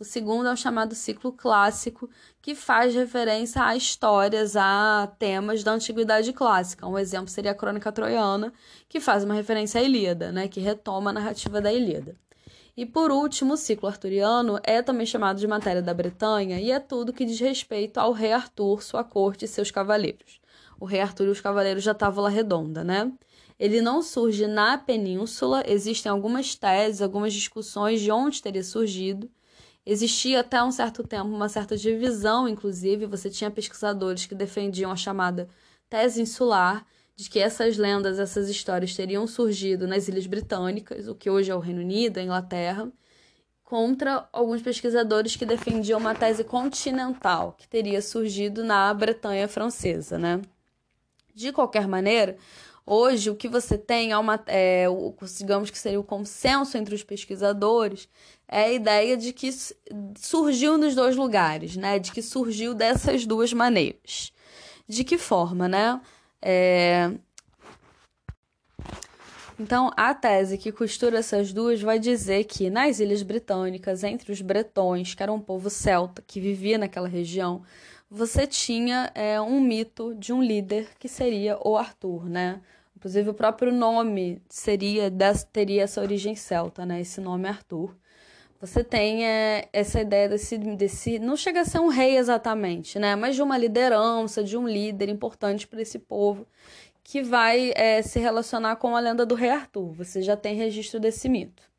O 0.00 0.04
segundo 0.04 0.48
é 0.48 0.52
o 0.52 0.56
chamado 0.56 0.94
ciclo 0.94 1.30
clássico, 1.30 2.08
que 2.40 2.54
faz 2.54 2.94
referência 2.94 3.62
a 3.62 3.76
histórias, 3.76 4.56
a 4.56 5.12
temas 5.18 5.62
da 5.62 5.72
antiguidade 5.72 6.32
clássica. 6.32 6.86
Um 6.86 6.98
exemplo 6.98 7.28
seria 7.28 7.50
a 7.50 7.54
Crônica 7.54 7.92
Troiana, 7.92 8.50
que 8.88 8.98
faz 8.98 9.24
uma 9.24 9.34
referência 9.34 9.78
à 9.78 9.84
Ilíada, 9.84 10.32
né, 10.32 10.48
que 10.48 10.58
retoma 10.58 11.10
a 11.10 11.12
narrativa 11.12 11.60
da 11.60 11.70
Ilíada. 11.70 12.16
E 12.74 12.86
por 12.86 13.12
último, 13.12 13.52
o 13.52 13.56
ciclo 13.58 13.90
arturiano 13.90 14.58
é 14.62 14.80
também 14.80 15.04
chamado 15.04 15.38
de 15.38 15.46
matéria 15.46 15.82
da 15.82 15.92
Bretanha 15.92 16.58
e 16.58 16.70
é 16.70 16.80
tudo 16.80 17.12
que 17.12 17.26
diz 17.26 17.38
respeito 17.38 17.98
ao 17.98 18.12
rei 18.12 18.32
Arthur, 18.32 18.82
sua 18.82 19.04
corte 19.04 19.44
e 19.44 19.48
seus 19.48 19.70
cavaleiros. 19.70 20.40
O 20.78 20.86
rei 20.86 21.02
Arthur 21.02 21.26
e 21.26 21.30
os 21.30 21.42
cavaleiros 21.42 21.84
já 21.84 21.92
Távola 21.92 22.30
Redonda, 22.30 22.82
né? 22.82 23.12
Ele 23.60 23.82
não 23.82 24.00
surge 24.00 24.46
na 24.46 24.78
península, 24.78 25.62
existem 25.66 26.10
algumas 26.10 26.54
teses, 26.54 27.02
algumas 27.02 27.30
discussões 27.34 28.00
de 28.00 28.10
onde 28.10 28.40
teria 28.40 28.64
surgido. 28.64 29.30
Existia 29.84 30.40
até 30.40 30.62
um 30.62 30.72
certo 30.72 31.06
tempo 31.06 31.28
uma 31.28 31.46
certa 31.46 31.76
divisão, 31.76 32.48
inclusive, 32.48 33.04
você 33.04 33.28
tinha 33.28 33.50
pesquisadores 33.50 34.24
que 34.24 34.34
defendiam 34.34 34.90
a 34.90 34.96
chamada 34.96 35.46
tese 35.90 36.22
insular, 36.22 36.86
de 37.14 37.28
que 37.28 37.38
essas 37.38 37.76
lendas, 37.76 38.18
essas 38.18 38.48
histórias 38.48 38.94
teriam 38.94 39.26
surgido 39.26 39.86
nas 39.86 40.08
Ilhas 40.08 40.26
Britânicas, 40.26 41.06
o 41.06 41.14
que 41.14 41.28
hoje 41.28 41.50
é 41.50 41.54
o 41.54 41.58
Reino 41.58 41.82
Unido, 41.82 42.16
a 42.16 42.22
Inglaterra, 42.22 42.90
contra 43.62 44.26
alguns 44.32 44.62
pesquisadores 44.62 45.36
que 45.36 45.44
defendiam 45.44 46.00
uma 46.00 46.14
tese 46.14 46.44
continental, 46.44 47.54
que 47.58 47.68
teria 47.68 48.00
surgido 48.00 48.64
na 48.64 48.92
Bretanha 48.94 49.46
francesa, 49.46 50.18
né? 50.18 50.40
De 51.34 51.52
qualquer 51.52 51.86
maneira, 51.86 52.38
Hoje, 52.92 53.30
o 53.30 53.36
que 53.36 53.46
você 53.46 53.78
tem 53.78 54.10
é 54.10 54.18
uma, 54.18 54.42
é, 54.48 54.88
o, 54.88 55.14
digamos 55.38 55.70
que 55.70 55.78
seria 55.78 56.00
o 56.00 56.02
consenso 56.02 56.76
entre 56.76 56.92
os 56.92 57.04
pesquisadores, 57.04 58.08
é 58.48 58.64
a 58.64 58.72
ideia 58.72 59.16
de 59.16 59.32
que 59.32 59.48
surgiu 60.18 60.76
nos 60.76 60.96
dois 60.96 61.14
lugares, 61.14 61.76
né? 61.76 62.00
De 62.00 62.10
que 62.10 62.20
surgiu 62.20 62.74
dessas 62.74 63.24
duas 63.24 63.52
maneiras. 63.52 64.32
De 64.88 65.04
que 65.04 65.16
forma, 65.16 65.68
né? 65.68 66.00
É... 66.42 67.12
Então, 69.56 69.92
a 69.96 70.12
tese 70.12 70.58
que 70.58 70.72
costura 70.72 71.20
essas 71.20 71.52
duas 71.52 71.80
vai 71.80 72.00
dizer 72.00 72.42
que 72.42 72.68
nas 72.70 72.98
Ilhas 72.98 73.22
Britânicas, 73.22 74.02
entre 74.02 74.32
os 74.32 74.42
bretões, 74.42 75.14
que 75.14 75.22
era 75.22 75.32
um 75.32 75.40
povo 75.40 75.70
celta 75.70 76.24
que 76.26 76.40
vivia 76.40 76.76
naquela 76.76 77.06
região, 77.06 77.62
você 78.10 78.48
tinha 78.48 79.12
é, 79.14 79.40
um 79.40 79.60
mito 79.60 80.12
de 80.16 80.32
um 80.32 80.42
líder 80.42 80.88
que 80.98 81.08
seria 81.08 81.56
o 81.64 81.76
Arthur, 81.76 82.28
né? 82.28 82.60
Inclusive 83.00 83.30
o 83.30 83.34
próprio 83.34 83.72
nome 83.72 84.42
seria 84.46 85.10
teria 85.50 85.84
essa 85.84 86.02
origem 86.02 86.36
celta, 86.36 86.84
né? 86.84 87.00
Esse 87.00 87.18
nome 87.18 87.48
Arthur. 87.48 87.96
Você 88.60 88.84
tem 88.84 89.26
é, 89.26 89.70
essa 89.72 90.02
ideia 90.02 90.28
desse, 90.28 90.58
desse. 90.58 91.18
Não 91.18 91.34
chega 91.34 91.62
a 91.62 91.64
ser 91.64 91.78
um 91.78 91.88
rei 91.88 92.18
exatamente, 92.18 92.98
né? 92.98 93.16
Mas 93.16 93.36
de 93.36 93.42
uma 93.42 93.56
liderança, 93.56 94.44
de 94.44 94.54
um 94.54 94.68
líder 94.68 95.08
importante 95.08 95.66
para 95.66 95.80
esse 95.80 95.98
povo 95.98 96.46
que 97.02 97.22
vai 97.22 97.72
é, 97.74 98.02
se 98.02 98.18
relacionar 98.18 98.76
com 98.76 98.94
a 98.94 99.00
lenda 99.00 99.24
do 99.24 99.34
rei 99.34 99.48
Arthur. 99.48 99.94
Você 99.94 100.20
já 100.20 100.36
tem 100.36 100.54
registro 100.54 101.00
desse 101.00 101.26
mito. 101.26 101.69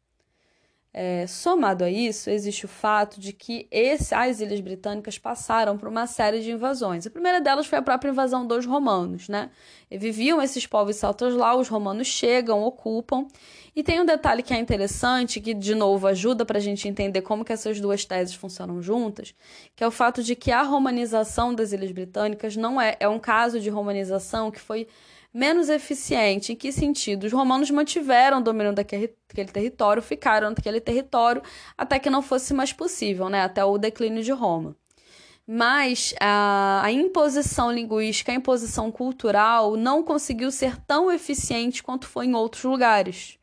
É, 0.94 1.26
somado 1.26 1.86
a 1.86 1.90
isso, 1.90 2.30
existe 2.30 2.66
o 2.66 2.68
fato 2.68 3.18
de 3.18 3.32
que 3.32 3.66
esse, 3.72 4.14
as 4.14 4.42
Ilhas 4.42 4.60
Britânicas 4.60 5.18
passaram 5.18 5.78
por 5.78 5.88
uma 5.88 6.06
série 6.06 6.42
de 6.42 6.52
invasões. 6.52 7.08
A 7.08 7.10
primeira 7.10 7.40
delas 7.40 7.66
foi 7.66 7.80
a 7.80 7.82
própria 7.82 8.10
invasão 8.10 8.46
dos 8.46 8.66
romanos, 8.66 9.30
né? 9.30 9.50
E 9.90 9.98
viviam 9.98 10.42
esses 10.42 10.68
povos 10.68 10.98
celtas 10.98 11.34
lá, 11.34 11.56
os 11.56 11.70
romanos 11.70 12.08
chegam, 12.08 12.62
ocupam. 12.62 13.26
E 13.74 13.82
tem 13.82 14.02
um 14.02 14.06
detalhe 14.06 14.44
que 14.44 14.54
é 14.54 14.58
interessante, 14.58 15.40
que 15.40 15.54
de 15.54 15.74
novo 15.74 16.08
ajuda 16.08 16.44
para 16.44 16.58
a 16.58 16.62
gente 16.62 16.90
entender 16.90 17.22
como 17.22 17.46
que 17.46 17.54
essas 17.54 17.80
duas 17.80 18.04
teses 18.04 18.36
funcionam 18.36 18.82
juntas, 18.82 19.34
que 19.78 19.86
é 19.86 19.88
o 19.88 19.92
fato 19.92 20.22
de 20.22 20.36
que 20.36 20.52
a 20.52 20.62
romanização 20.62 21.56
das 21.56 21.72
Ilhas 21.72 21.94
Britânicas 21.94 22.58
não 22.58 22.82
é, 22.82 22.98
é 23.00 23.08
um 23.08 23.20
caso 23.20 23.62
de 23.62 23.70
romanização 23.70 24.52
que 24.52 24.60
foi 24.60 24.90
menos 25.34 25.70
eficiente. 25.70 26.54
Em 26.54 26.56
que 26.56 26.72
sentido? 26.72 27.26
Os 27.26 27.34
romanos 27.34 27.72
mantiveram 27.72 28.40
o 28.40 28.44
domínio 28.44 28.74
daquele, 28.74 29.08
território, 29.08 30.02
ficaram 30.02 30.50
naquele 30.50 30.82
território 30.82 31.42
até 31.78 32.00
que 32.00 32.10
não 32.10 32.22
fosse 32.22 32.54
mais 32.54 32.74
possível, 32.74 33.30
né? 33.30 33.42
até 33.42 33.64
o 33.64 33.78
declínio 33.78 34.24
de 34.24 34.32
Roma. 34.32 34.76
Mas 35.48 36.14
a, 36.20 36.82
a 36.84 36.92
imposição 36.92 37.72
linguística, 37.72 38.32
a 38.32 38.36
imposição 38.36 38.92
cultural 38.92 39.76
não 39.76 40.04
conseguiu 40.04 40.52
ser 40.52 40.78
tão 40.86 41.12
eficiente 41.12 41.84
quanto 41.84 42.08
foi 42.08 42.28
em 42.28 42.36
outros 42.36 42.64
lugares. 42.64 43.38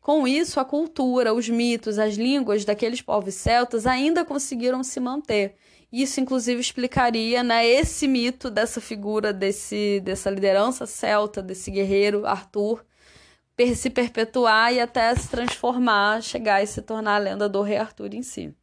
Com 0.00 0.26
isso, 0.26 0.60
a 0.60 0.64
cultura, 0.64 1.34
os 1.34 1.48
mitos, 1.48 1.98
as 1.98 2.14
línguas 2.14 2.64
daqueles 2.64 3.02
povos 3.02 3.34
celtas 3.34 3.86
ainda 3.86 4.24
conseguiram 4.24 4.82
se 4.84 5.00
manter. 5.00 5.56
Isso, 5.92 6.20
inclusive, 6.20 6.60
explicaria 6.60 7.42
né, 7.42 7.66
esse 7.66 8.08
mito 8.08 8.50
dessa 8.50 8.80
figura, 8.80 9.32
desse, 9.32 10.00
dessa 10.00 10.28
liderança 10.28 10.84
celta, 10.86 11.42
desse 11.42 11.70
guerreiro 11.70 12.26
Arthur, 12.26 12.84
se 13.74 13.88
perpetuar 13.88 14.72
e 14.74 14.80
até 14.80 15.14
se 15.14 15.28
transformar, 15.28 16.22
chegar 16.22 16.62
e 16.62 16.66
se 16.66 16.82
tornar 16.82 17.14
a 17.14 17.18
lenda 17.18 17.48
do 17.48 17.62
rei 17.62 17.78
Arthur 17.78 18.12
em 18.14 18.22
si. 18.22 18.54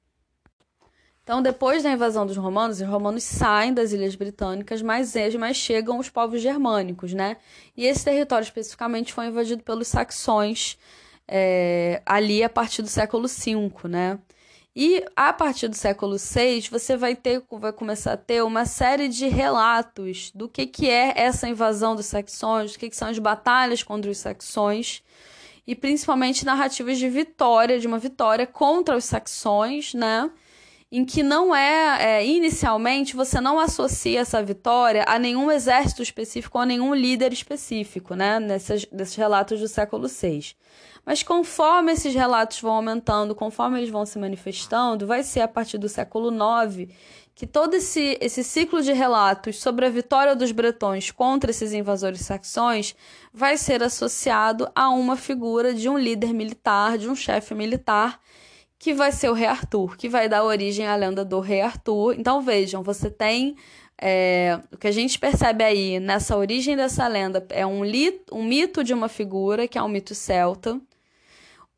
Então, 1.23 1.41
depois 1.41 1.81
da 1.81 1.91
invasão 1.91 2.25
dos 2.27 2.35
romanos, 2.35 2.81
os 2.81 2.87
romanos 2.87 3.23
saem 3.23 3.73
das 3.73 3.93
ilhas 3.93 4.13
britânicas, 4.13 4.81
mas, 4.81 5.13
mas 5.39 5.55
chegam 5.55 5.97
os 5.97 6.09
povos 6.09 6.41
germânicos, 6.41 7.13
né? 7.13 7.37
E 7.77 7.85
esse 7.85 8.03
território 8.03 8.43
especificamente 8.43 9.13
foi 9.13 9.27
invadido 9.27 9.63
pelos 9.63 9.87
saxões 9.87 10.77
é, 11.25 12.01
ali 12.05 12.43
a 12.43 12.49
partir 12.49 12.81
do 12.81 12.89
século 12.89 13.27
V, 13.27 13.87
né? 13.87 14.19
E 14.75 15.05
a 15.15 15.31
partir 15.31 15.67
do 15.67 15.75
século 15.75 16.17
VI, 16.17 16.67
você 16.71 16.97
vai 16.97 17.15
ter, 17.15 17.43
vai 17.51 17.71
começar 17.71 18.13
a 18.13 18.17
ter 18.17 18.43
uma 18.43 18.65
série 18.65 19.07
de 19.07 19.27
relatos 19.27 20.31
do 20.33 20.49
que, 20.49 20.65
que 20.65 20.89
é 20.89 21.13
essa 21.15 21.47
invasão 21.47 21.95
dos 21.95 22.07
saxões, 22.07 22.73
do 22.73 22.79
que, 22.79 22.89
que 22.89 22.95
são 22.95 23.07
as 23.07 23.19
batalhas 23.19 23.83
contra 23.83 24.09
os 24.09 24.17
saxões, 24.17 25.03
e 25.67 25.75
principalmente 25.75 26.43
narrativas 26.43 26.97
de 26.97 27.07
vitória, 27.07 27.79
de 27.79 27.85
uma 27.85 27.99
vitória 27.99 28.47
contra 28.47 28.97
os 28.97 29.05
saxões, 29.05 29.93
né? 29.93 30.31
Em 30.95 31.03
que 31.03 31.23
não 31.23 31.55
é, 31.55 32.19
é 32.19 32.25
inicialmente 32.27 33.15
você 33.15 33.41
não 33.41 33.59
associa 33.59 34.19
essa 34.19 34.43
vitória 34.43 35.03
a 35.07 35.17
nenhum 35.17 35.51
exército 35.51 36.03
específico 36.03 36.55
ou 36.55 36.61
a 36.61 36.67
nenhum 36.67 36.93
líder 36.93 37.33
específico, 37.33 38.13
né? 38.13 38.39
Nesses, 38.39 38.85
nesses 38.91 39.15
relatos 39.15 39.59
do 39.59 39.67
século 39.67 40.07
VI. 40.07 40.55
Mas 41.03 41.23
conforme 41.23 41.93
esses 41.93 42.13
relatos 42.13 42.61
vão 42.61 42.73
aumentando, 42.73 43.33
conforme 43.33 43.79
eles 43.79 43.89
vão 43.89 44.05
se 44.05 44.19
manifestando, 44.19 45.07
vai 45.07 45.23
ser 45.23 45.41
a 45.41 45.47
partir 45.47 45.79
do 45.79 45.89
século 45.89 46.29
IX 46.31 46.93
que 47.33 47.47
todo 47.47 47.73
esse, 47.73 48.15
esse 48.21 48.43
ciclo 48.43 48.83
de 48.83 48.93
relatos 48.93 49.59
sobre 49.59 49.87
a 49.87 49.89
vitória 49.89 50.35
dos 50.35 50.51
bretões 50.51 51.09
contra 51.09 51.49
esses 51.49 51.73
invasores 51.73 52.21
saxões 52.21 52.95
vai 53.33 53.57
ser 53.57 53.81
associado 53.81 54.69
a 54.75 54.91
uma 54.91 55.15
figura 55.15 55.73
de 55.73 55.89
um 55.89 55.97
líder 55.97 56.35
militar, 56.35 56.99
de 56.99 57.09
um 57.09 57.15
chefe 57.15 57.55
militar, 57.55 58.21
que 58.83 58.93
vai 58.93 59.13
ser 59.13 59.29
o 59.29 59.33
rei 59.33 59.47
Arthur, 59.47 59.95
que 59.95 60.09
vai 60.09 60.27
dar 60.27 60.43
origem 60.43 60.85
à 60.85 60.93
lenda 60.93 61.23
do 61.23 61.39
rei 61.39 61.61
Arthur. 61.61 62.19
Então 62.19 62.41
vejam, 62.41 62.83
você 62.83 63.09
tem 63.09 63.55
é, 63.97 64.59
o 64.73 64.77
que 64.77 64.87
a 64.87 64.91
gente 64.91 65.17
percebe 65.17 65.63
aí 65.63 66.01
nessa 66.01 66.35
origem 66.35 66.75
dessa 66.75 67.07
lenda 67.07 67.45
é 67.51 67.65
um, 67.65 67.81
li, 67.85 68.19
um 68.29 68.43
mito 68.43 68.83
de 68.83 68.93
uma 68.93 69.07
figura, 69.07 69.69
que 69.69 69.77
é 69.77 69.81
um 69.81 69.87
mito 69.87 70.13
celta, 70.13 70.81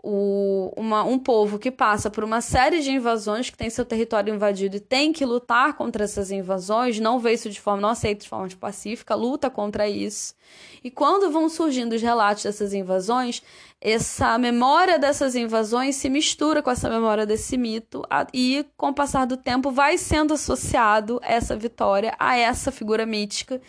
o, 0.08 0.72
uma, 0.78 1.04
um 1.04 1.18
povo 1.18 1.58
que 1.58 1.72
passa 1.72 2.12
por 2.12 2.24
uma 2.24 2.40
série 2.40 2.80
de 2.80 2.92
invasões, 2.92 3.50
que 3.50 3.58
tem 3.58 3.72
seu 3.72 3.84
território 3.84 4.34
invadido 4.34 4.78
e 4.78 4.80
tem 4.80 5.12
que 5.12 5.26
lutar 5.26 5.74
contra 5.74 6.04
essas 6.04 6.30
invasões, 6.30 7.00
não 7.00 7.18
vê 7.18 7.34
isso 7.34 7.50
de 7.50 7.60
forma, 7.60 7.82
não 7.82 7.90
aceita 7.90 8.22
de 8.22 8.30
forma 8.30 8.48
pacífica, 8.60 9.16
luta 9.16 9.50
contra 9.50 9.90
isso. 9.90 10.36
E 10.84 10.92
quando 10.92 11.32
vão 11.32 11.50
surgindo 11.50 11.94
os 11.94 12.02
relatos 12.04 12.44
dessas 12.44 12.72
invasões, 12.72 13.42
essa 13.82 14.38
memória 14.38 15.00
dessas 15.00 15.36
invasões 15.36 15.96
se 15.96 16.08
mistura 16.08 16.62
com 16.62 16.70
essa 16.70 16.88
memória 16.88 17.26
desse 17.26 17.58
mito 17.58 18.04
e, 18.32 18.64
com 18.78 18.90
o 18.90 18.94
passar 18.94 19.26
do 19.26 19.38
tempo, 19.38 19.72
vai 19.72 19.98
sendo 19.98 20.36
associado 20.36 21.20
essa 21.24 21.56
vitória 21.56 22.16
a 22.20 22.38
essa 22.38 22.72
figura 22.72 23.08
mítica 23.08 23.60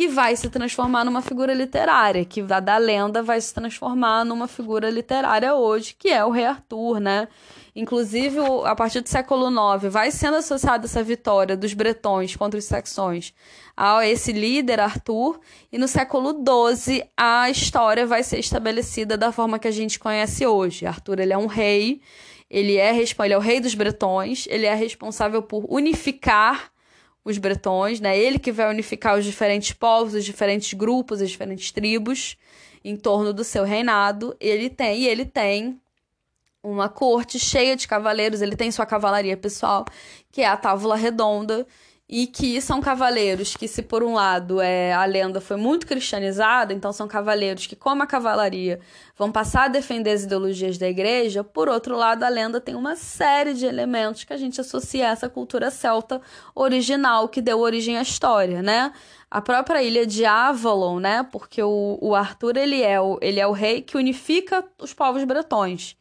que 0.00 0.08
vai 0.08 0.34
se 0.34 0.48
transformar 0.48 1.04
numa 1.04 1.20
figura 1.20 1.52
literária, 1.52 2.24
que 2.24 2.40
da, 2.40 2.58
da 2.58 2.78
lenda 2.78 3.22
vai 3.22 3.38
se 3.38 3.52
transformar 3.52 4.24
numa 4.24 4.48
figura 4.48 4.88
literária 4.88 5.54
hoje, 5.54 5.94
que 5.94 6.08
é 6.08 6.24
o 6.24 6.30
rei 6.30 6.46
Arthur, 6.46 6.98
né? 6.98 7.28
Inclusive, 7.76 8.38
a 8.64 8.74
partir 8.74 9.02
do 9.02 9.10
século 9.10 9.50
IX, 9.50 9.92
vai 9.92 10.10
sendo 10.10 10.38
associada 10.38 10.86
essa 10.86 11.02
vitória 11.02 11.54
dos 11.54 11.74
bretões 11.74 12.34
contra 12.34 12.58
os 12.58 12.64
saxões 12.64 13.34
a 13.76 14.06
esse 14.08 14.32
líder, 14.32 14.80
Arthur, 14.80 15.38
e 15.70 15.76
no 15.76 15.86
século 15.86 16.32
XII 16.32 17.04
a 17.14 17.50
história 17.50 18.06
vai 18.06 18.22
ser 18.22 18.38
estabelecida 18.38 19.18
da 19.18 19.30
forma 19.30 19.58
que 19.58 19.68
a 19.68 19.70
gente 19.70 19.98
conhece 19.98 20.46
hoje. 20.46 20.86
Arthur 20.86 21.20
ele 21.20 21.34
é 21.34 21.38
um 21.38 21.46
rei, 21.46 22.00
ele 22.48 22.78
é, 22.78 22.98
ele 22.98 23.34
é 23.34 23.36
o 23.36 23.40
rei 23.40 23.60
dos 23.60 23.74
bretões, 23.74 24.46
ele 24.48 24.64
é 24.64 24.74
responsável 24.74 25.42
por 25.42 25.66
unificar 25.68 26.70
os 27.24 27.38
bretões, 27.38 28.00
né? 28.00 28.18
Ele 28.18 28.38
que 28.38 28.52
vai 28.52 28.68
unificar 28.70 29.18
os 29.18 29.24
diferentes 29.24 29.72
povos, 29.72 30.14
os 30.14 30.24
diferentes 30.24 30.72
grupos, 30.74 31.20
as 31.20 31.30
diferentes 31.30 31.70
tribos 31.70 32.36
em 32.84 32.96
torno 32.96 33.32
do 33.32 33.44
seu 33.44 33.64
reinado. 33.64 34.34
Ele 34.40 34.70
tem, 34.70 35.00
e 35.00 35.08
ele 35.08 35.24
tem 35.24 35.80
uma 36.62 36.88
corte 36.88 37.38
cheia 37.38 37.76
de 37.76 37.86
cavaleiros, 37.88 38.42
ele 38.42 38.56
tem 38.56 38.70
sua 38.70 38.86
cavalaria 38.86 39.36
pessoal, 39.36 39.84
que 40.30 40.42
é 40.42 40.46
a 40.46 40.56
Távola 40.56 40.96
Redonda, 40.96 41.66
e 42.12 42.26
que 42.26 42.60
são 42.60 42.80
cavaleiros 42.80 43.54
que, 43.54 43.68
se 43.68 43.82
por 43.82 44.02
um 44.02 44.14
lado 44.14 44.60
é, 44.60 44.92
a 44.92 45.04
lenda 45.04 45.40
foi 45.40 45.56
muito 45.56 45.86
cristianizada, 45.86 46.74
então 46.74 46.92
são 46.92 47.06
cavaleiros 47.06 47.68
que, 47.68 47.76
como 47.76 48.02
a 48.02 48.06
cavalaria, 48.06 48.80
vão 49.16 49.30
passar 49.30 49.66
a 49.66 49.68
defender 49.68 50.10
as 50.10 50.24
ideologias 50.24 50.76
da 50.76 50.88
igreja, 50.88 51.44
por 51.44 51.68
outro 51.68 51.96
lado, 51.96 52.24
a 52.24 52.28
lenda 52.28 52.60
tem 52.60 52.74
uma 52.74 52.96
série 52.96 53.54
de 53.54 53.64
elementos 53.64 54.24
que 54.24 54.32
a 54.32 54.36
gente 54.36 54.60
associa 54.60 55.08
a 55.08 55.12
essa 55.12 55.28
cultura 55.28 55.70
celta 55.70 56.20
original 56.52 57.28
que 57.28 57.40
deu 57.40 57.60
origem 57.60 57.96
à 57.96 58.02
história, 58.02 58.60
né? 58.60 58.92
A 59.30 59.40
própria 59.40 59.80
ilha 59.80 60.04
de 60.04 60.24
Avalon, 60.24 60.98
né? 60.98 61.22
Porque 61.30 61.62
o, 61.62 61.96
o 62.00 62.16
Arthur 62.16 62.56
ele 62.56 62.82
é 62.82 63.00
o, 63.00 63.20
ele 63.22 63.38
é 63.38 63.46
o 63.46 63.52
rei 63.52 63.82
que 63.82 63.96
unifica 63.96 64.64
os 64.80 64.92
povos 64.92 65.22
bretões. 65.22 65.96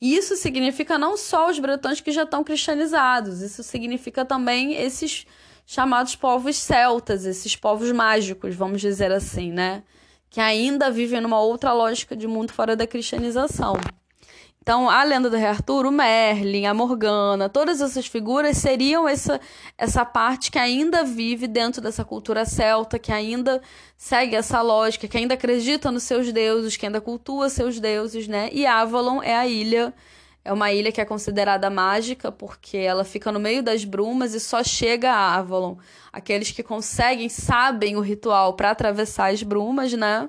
E 0.00 0.16
isso 0.16 0.34
significa 0.34 0.98
não 0.98 1.16
só 1.16 1.48
os 1.48 1.60
bretões 1.60 2.00
que 2.00 2.10
já 2.10 2.24
estão 2.24 2.42
cristianizados, 2.42 3.40
isso 3.42 3.62
significa 3.62 4.24
também 4.24 4.74
esses 4.74 5.24
chamados 5.66 6.16
povos 6.16 6.56
celtas, 6.56 7.24
esses 7.24 7.56
povos 7.56 7.90
mágicos, 7.92 8.54
vamos 8.54 8.80
dizer 8.80 9.12
assim, 9.12 9.52
né? 9.52 9.82
Que 10.30 10.40
ainda 10.40 10.90
vivem 10.90 11.20
numa 11.20 11.40
outra 11.40 11.72
lógica 11.72 12.16
de 12.16 12.26
mundo 12.26 12.52
fora 12.52 12.74
da 12.74 12.86
cristianização. 12.86 13.76
Então, 14.62 14.88
a 14.88 15.02
lenda 15.02 15.28
do 15.28 15.36
rei 15.36 15.48
Arthur, 15.48 15.86
o 15.86 15.90
Merlin, 15.90 16.66
a 16.66 16.72
Morgana, 16.72 17.48
todas 17.48 17.80
essas 17.80 18.06
figuras 18.06 18.56
seriam 18.56 19.08
essa, 19.08 19.40
essa 19.76 20.04
parte 20.04 20.52
que 20.52 20.58
ainda 20.58 21.02
vive 21.02 21.48
dentro 21.48 21.82
dessa 21.82 22.04
cultura 22.04 22.44
celta, 22.44 22.96
que 22.96 23.10
ainda 23.10 23.60
segue 23.96 24.36
essa 24.36 24.62
lógica, 24.62 25.08
que 25.08 25.18
ainda 25.18 25.34
acredita 25.34 25.90
nos 25.90 26.04
seus 26.04 26.32
deuses, 26.32 26.76
que 26.76 26.86
ainda 26.86 27.00
cultua 27.00 27.48
seus 27.48 27.80
deuses, 27.80 28.28
né? 28.28 28.50
E 28.52 28.64
Avalon 28.64 29.20
é 29.20 29.36
a 29.36 29.48
ilha 29.48 29.92
é 30.44 30.52
uma 30.52 30.72
ilha 30.72 30.90
que 30.90 31.00
é 31.00 31.04
considerada 31.04 31.70
mágica 31.70 32.32
porque 32.32 32.76
ela 32.76 33.04
fica 33.04 33.30
no 33.30 33.38
meio 33.38 33.62
das 33.62 33.84
brumas 33.84 34.34
e 34.34 34.40
só 34.40 34.62
chega 34.62 35.10
a 35.10 35.36
Avalon. 35.36 35.76
Aqueles 36.12 36.50
que 36.50 36.62
conseguem, 36.62 37.28
sabem 37.28 37.96
o 37.96 38.00
ritual 38.00 38.54
para 38.54 38.70
atravessar 38.70 39.32
as 39.32 39.42
brumas, 39.42 39.92
né? 39.92 40.28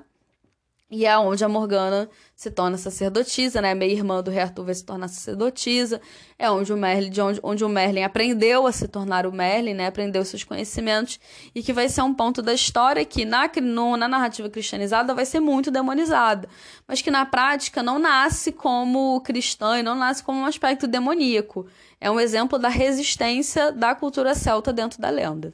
E 0.94 1.06
é 1.06 1.18
onde 1.18 1.44
a 1.44 1.48
Morgana 1.48 2.08
se 2.36 2.52
torna 2.52 2.78
sacerdotisa, 2.78 3.60
né? 3.60 3.74
Meia 3.74 3.90
irmã 3.90 4.22
do 4.22 4.30
rei 4.30 4.42
Arthur 4.42 4.66
vai 4.66 4.74
se 4.74 4.84
tornar 4.84 5.08
sacerdotisa. 5.08 6.00
É 6.38 6.48
onde 6.48 6.72
o 6.72 6.76
Merlin, 6.76 7.10
de 7.10 7.20
onde, 7.20 7.40
onde 7.42 7.64
o 7.64 7.68
Merlin 7.68 8.04
aprendeu 8.04 8.64
a 8.64 8.70
se 8.70 8.86
tornar 8.86 9.26
o 9.26 9.32
Merlin, 9.32 9.74
né? 9.74 9.88
Aprendeu 9.88 10.24
seus 10.24 10.44
conhecimentos. 10.44 11.18
E 11.52 11.64
que 11.64 11.72
vai 11.72 11.88
ser 11.88 12.02
um 12.02 12.14
ponto 12.14 12.40
da 12.40 12.54
história 12.54 13.04
que 13.04 13.24
na, 13.24 13.50
no, 13.60 13.96
na 13.96 14.06
narrativa 14.06 14.48
cristianizada 14.48 15.12
vai 15.12 15.26
ser 15.26 15.40
muito 15.40 15.68
demonizada. 15.68 16.48
Mas 16.86 17.02
que 17.02 17.10
na 17.10 17.26
prática 17.26 17.82
não 17.82 17.98
nasce 17.98 18.52
como 18.52 19.20
cristã 19.22 19.80
e 19.80 19.82
não 19.82 19.96
nasce 19.96 20.22
como 20.22 20.38
um 20.38 20.46
aspecto 20.46 20.86
demoníaco. 20.86 21.66
É 22.00 22.08
um 22.08 22.20
exemplo 22.20 22.56
da 22.56 22.68
resistência 22.68 23.72
da 23.72 23.96
cultura 23.96 24.32
celta 24.32 24.72
dentro 24.72 25.00
da 25.00 25.10
lenda. 25.10 25.52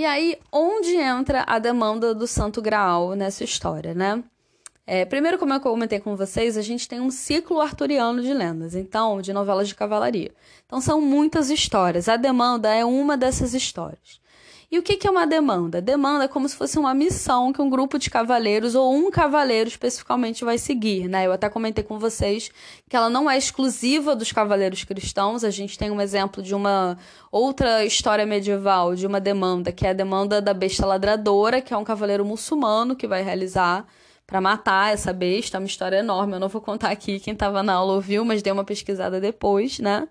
E 0.00 0.04
aí, 0.06 0.38
onde 0.50 0.96
entra 0.96 1.44
a 1.46 1.58
demanda 1.58 2.14
do 2.14 2.26
Santo 2.26 2.62
Graal 2.62 3.14
nessa 3.14 3.44
história, 3.44 3.92
né? 3.92 4.24
É, 4.86 5.04
primeiro, 5.04 5.38
como 5.38 5.52
eu 5.52 5.60
comentei 5.60 6.00
com 6.00 6.16
vocês, 6.16 6.56
a 6.56 6.62
gente 6.62 6.88
tem 6.88 7.02
um 7.02 7.10
ciclo 7.10 7.60
arturiano 7.60 8.22
de 8.22 8.32
lendas, 8.32 8.74
então, 8.74 9.20
de 9.20 9.30
novelas 9.30 9.68
de 9.68 9.74
cavalaria. 9.74 10.32
Então, 10.64 10.80
são 10.80 11.02
muitas 11.02 11.50
histórias. 11.50 12.08
A 12.08 12.16
demanda 12.16 12.74
é 12.74 12.82
uma 12.82 13.14
dessas 13.14 13.52
histórias. 13.52 14.19
E 14.72 14.78
o 14.78 14.84
que 14.84 15.04
é 15.04 15.10
uma 15.10 15.26
demanda? 15.26 15.82
Demanda 15.82 16.26
é 16.26 16.28
como 16.28 16.48
se 16.48 16.54
fosse 16.54 16.78
uma 16.78 16.94
missão 16.94 17.52
que 17.52 17.60
um 17.60 17.68
grupo 17.68 17.98
de 17.98 18.08
cavaleiros 18.08 18.76
ou 18.76 18.94
um 18.94 19.10
cavaleiro 19.10 19.68
especificamente 19.68 20.44
vai 20.44 20.58
seguir, 20.58 21.08
né? 21.08 21.26
Eu 21.26 21.32
até 21.32 21.48
comentei 21.48 21.82
com 21.82 21.98
vocês 21.98 22.52
que 22.88 22.94
ela 22.94 23.10
não 23.10 23.28
é 23.28 23.36
exclusiva 23.36 24.14
dos 24.14 24.30
cavaleiros 24.30 24.84
cristãos. 24.84 25.42
A 25.42 25.50
gente 25.50 25.76
tem 25.76 25.90
um 25.90 26.00
exemplo 26.00 26.40
de 26.40 26.54
uma 26.54 26.96
outra 27.32 27.84
história 27.84 28.24
medieval 28.24 28.94
de 28.94 29.08
uma 29.08 29.20
demanda, 29.20 29.72
que 29.72 29.84
é 29.84 29.90
a 29.90 29.92
demanda 29.92 30.40
da 30.40 30.54
besta 30.54 30.86
ladradora, 30.86 31.60
que 31.60 31.74
é 31.74 31.76
um 31.76 31.82
cavaleiro 31.82 32.24
muçulmano 32.24 32.94
que 32.94 33.08
vai 33.08 33.24
realizar 33.24 33.84
para 34.24 34.40
matar 34.40 34.92
essa 34.92 35.12
besta. 35.12 35.56
É 35.56 35.58
uma 35.58 35.66
história 35.66 35.96
enorme. 35.96 36.34
Eu 36.34 36.40
não 36.40 36.48
vou 36.48 36.60
contar 36.60 36.90
aqui, 36.90 37.18
quem 37.18 37.32
estava 37.32 37.60
na 37.60 37.72
aula 37.74 37.94
ouviu, 37.94 38.24
mas 38.24 38.40
dei 38.40 38.52
uma 38.52 38.64
pesquisada 38.64 39.20
depois, 39.20 39.80
né? 39.80 40.06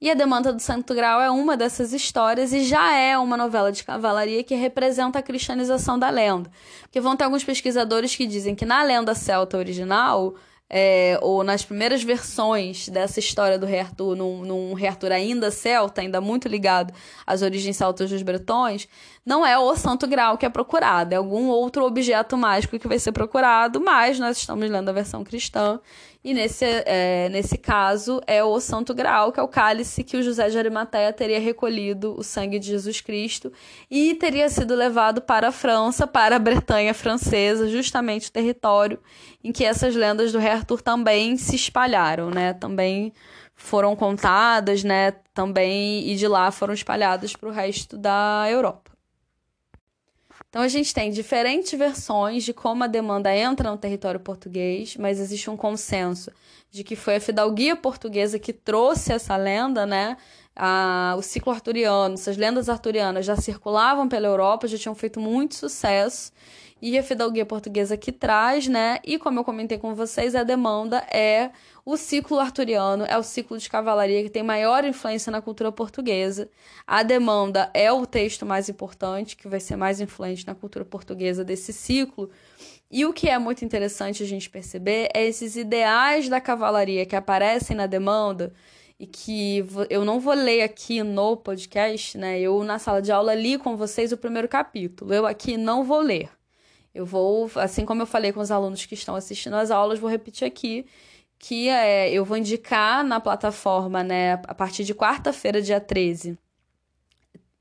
E 0.00 0.10
a 0.10 0.14
Demanda 0.14 0.52
do 0.52 0.60
Santo 0.60 0.94
Grau 0.94 1.20
é 1.20 1.30
uma 1.30 1.56
dessas 1.56 1.92
histórias 1.92 2.52
e 2.52 2.64
já 2.64 2.94
é 2.94 3.16
uma 3.16 3.36
novela 3.36 3.72
de 3.72 3.82
cavalaria 3.82 4.44
que 4.44 4.54
representa 4.54 5.18
a 5.18 5.22
cristianização 5.22 5.98
da 5.98 6.10
lenda. 6.10 6.50
Porque 6.82 7.00
vão 7.00 7.16
ter 7.16 7.24
alguns 7.24 7.44
pesquisadores 7.44 8.14
que 8.14 8.26
dizem 8.26 8.54
que 8.54 8.66
na 8.66 8.82
lenda 8.82 9.14
celta 9.14 9.56
original, 9.56 10.34
é, 10.68 11.18
ou 11.22 11.44
nas 11.44 11.64
primeiras 11.64 12.02
versões 12.02 12.88
dessa 12.88 13.20
história 13.20 13.58
do 13.58 13.66
rei 13.66 13.80
Arthur, 13.80 14.16
num, 14.16 14.44
num 14.44 14.74
rei 14.74 14.88
Arthur 14.88 15.12
ainda 15.12 15.50
celta, 15.50 16.00
ainda 16.00 16.20
muito 16.20 16.48
ligado 16.48 16.92
às 17.26 17.42
origens 17.42 17.76
celtas 17.76 18.10
dos 18.10 18.22
bretões, 18.22 18.88
não 19.24 19.46
é 19.46 19.56
o 19.58 19.76
Santo 19.76 20.06
Grau 20.06 20.36
que 20.36 20.46
é 20.46 20.48
procurado, 20.48 21.12
é 21.12 21.16
algum 21.16 21.48
outro 21.48 21.84
objeto 21.84 22.36
mágico 22.36 22.78
que 22.78 22.88
vai 22.88 22.98
ser 22.98 23.12
procurado, 23.12 23.80
mas 23.80 24.18
nós 24.18 24.38
estamos 24.38 24.68
lendo 24.68 24.88
a 24.88 24.92
versão 24.92 25.22
cristã 25.22 25.80
e 26.26 26.34
nesse, 26.34 26.64
é, 26.64 27.28
nesse 27.28 27.56
caso 27.56 28.20
é 28.26 28.42
o 28.42 28.58
Santo 28.58 28.92
Graal, 28.92 29.30
que 29.30 29.38
é 29.38 29.42
o 29.44 29.46
cálice 29.46 30.02
que 30.02 30.16
o 30.16 30.22
José 30.24 30.48
de 30.48 30.58
Arimateia 30.58 31.12
teria 31.12 31.38
recolhido 31.38 32.16
o 32.18 32.24
sangue 32.24 32.58
de 32.58 32.66
Jesus 32.66 33.00
Cristo 33.00 33.52
e 33.88 34.12
teria 34.16 34.48
sido 34.48 34.74
levado 34.74 35.22
para 35.22 35.48
a 35.48 35.52
França, 35.52 36.04
para 36.04 36.34
a 36.34 36.40
Bretanha 36.40 36.92
francesa, 36.92 37.68
justamente 37.68 38.28
o 38.28 38.32
território 38.32 38.98
em 39.44 39.52
que 39.52 39.64
essas 39.64 39.94
lendas 39.94 40.32
do 40.32 40.40
rei 40.40 40.55
Arthur 40.56 40.82
também 40.82 41.36
se 41.36 41.56
espalharam, 41.56 42.30
né? 42.30 42.52
Também 42.52 43.12
foram 43.54 43.96
contadas, 43.96 44.84
né? 44.84 45.12
Também 45.32 46.08
e 46.08 46.16
de 46.16 46.26
lá 46.26 46.50
foram 46.50 46.74
espalhadas 46.74 47.34
para 47.34 47.48
o 47.48 47.52
resto 47.52 47.96
da 47.96 48.46
Europa. 48.48 48.96
Então 50.48 50.62
a 50.62 50.68
gente 50.68 50.94
tem 50.94 51.10
diferentes 51.10 51.78
versões 51.78 52.44
de 52.44 52.52
como 52.54 52.84
a 52.84 52.86
demanda 52.86 53.34
entra 53.34 53.70
no 53.70 53.76
território 53.76 54.18
português, 54.18 54.96
mas 54.96 55.20
existe 55.20 55.50
um 55.50 55.56
consenso 55.56 56.30
de 56.70 56.82
que 56.82 56.96
foi 56.96 57.16
a 57.16 57.20
fidalguia 57.20 57.76
portuguesa 57.76 58.38
que 58.38 58.52
trouxe 58.52 59.12
essa 59.12 59.36
lenda, 59.36 59.84
né? 59.84 60.16
A, 60.56 61.14
o 61.18 61.22
ciclo 61.22 61.52
arturiano, 61.52 62.14
essas 62.14 62.36
lendas 62.36 62.68
arturianas 62.68 63.26
já 63.26 63.36
circulavam 63.36 64.08
pela 64.08 64.26
Europa, 64.26 64.66
já 64.66 64.78
tinham 64.78 64.94
feito 64.94 65.20
muito 65.20 65.54
sucesso 65.54 66.32
e 66.80 66.98
a 66.98 67.02
fidalguia 67.02 67.46
portuguesa 67.46 67.96
que 67.96 68.12
traz, 68.12 68.66
né? 68.66 68.98
E 69.02 69.18
como 69.18 69.40
eu 69.40 69.44
comentei 69.44 69.78
com 69.78 69.94
vocês, 69.94 70.34
a 70.34 70.42
demanda 70.42 70.98
é 71.10 71.50
o 71.84 71.96
ciclo 71.96 72.38
arturiano, 72.38 73.04
é 73.08 73.16
o 73.16 73.22
ciclo 73.22 73.56
de 73.56 73.68
cavalaria 73.68 74.22
que 74.22 74.28
tem 74.28 74.42
maior 74.42 74.84
influência 74.84 75.30
na 75.30 75.40
cultura 75.40 75.72
portuguesa. 75.72 76.50
A 76.86 77.02
demanda 77.02 77.70
é 77.72 77.90
o 77.90 78.04
texto 78.04 78.44
mais 78.44 78.68
importante, 78.68 79.36
que 79.36 79.48
vai 79.48 79.60
ser 79.60 79.76
mais 79.76 80.00
influente 80.00 80.46
na 80.46 80.54
cultura 80.54 80.84
portuguesa 80.84 81.42
desse 81.42 81.72
ciclo. 81.72 82.30
E 82.90 83.06
o 83.06 83.12
que 83.12 83.28
é 83.28 83.38
muito 83.38 83.64
interessante 83.64 84.22
a 84.22 84.26
gente 84.26 84.50
perceber 84.50 85.08
é 85.14 85.24
esses 85.24 85.56
ideais 85.56 86.28
da 86.28 86.40
cavalaria 86.40 87.06
que 87.06 87.16
aparecem 87.16 87.76
na 87.76 87.86
demanda 87.86 88.52
e 88.98 89.06
que 89.06 89.64
eu 89.90 90.04
não 90.04 90.18
vou 90.18 90.34
ler 90.34 90.62
aqui 90.62 91.02
no 91.02 91.36
podcast, 91.36 92.16
né? 92.16 92.40
Eu 92.40 92.64
na 92.64 92.78
sala 92.78 93.02
de 93.02 93.12
aula 93.12 93.34
li 93.34 93.58
com 93.58 93.76
vocês 93.76 94.12
o 94.12 94.16
primeiro 94.16 94.48
capítulo. 94.48 95.12
Eu 95.12 95.26
aqui 95.26 95.56
não 95.56 95.84
vou 95.84 96.00
ler. 96.00 96.30
Eu 96.94 97.04
vou, 97.04 97.50
assim 97.56 97.84
como 97.84 98.02
eu 98.02 98.06
falei 98.06 98.32
com 98.32 98.40
os 98.40 98.50
alunos 98.50 98.86
que 98.86 98.94
estão 98.94 99.14
assistindo 99.14 99.54
as 99.54 99.70
aulas, 99.70 99.98
vou 99.98 100.08
repetir 100.08 100.46
aqui 100.46 100.86
que 101.38 101.68
é, 101.68 102.10
eu 102.10 102.24
vou 102.24 102.36
indicar 102.36 103.04
na 103.04 103.20
plataforma, 103.20 104.02
né, 104.02 104.34
a 104.46 104.54
partir 104.54 104.84
de 104.84 104.94
quarta-feira, 104.94 105.60
dia 105.60 105.80
13, 105.80 106.38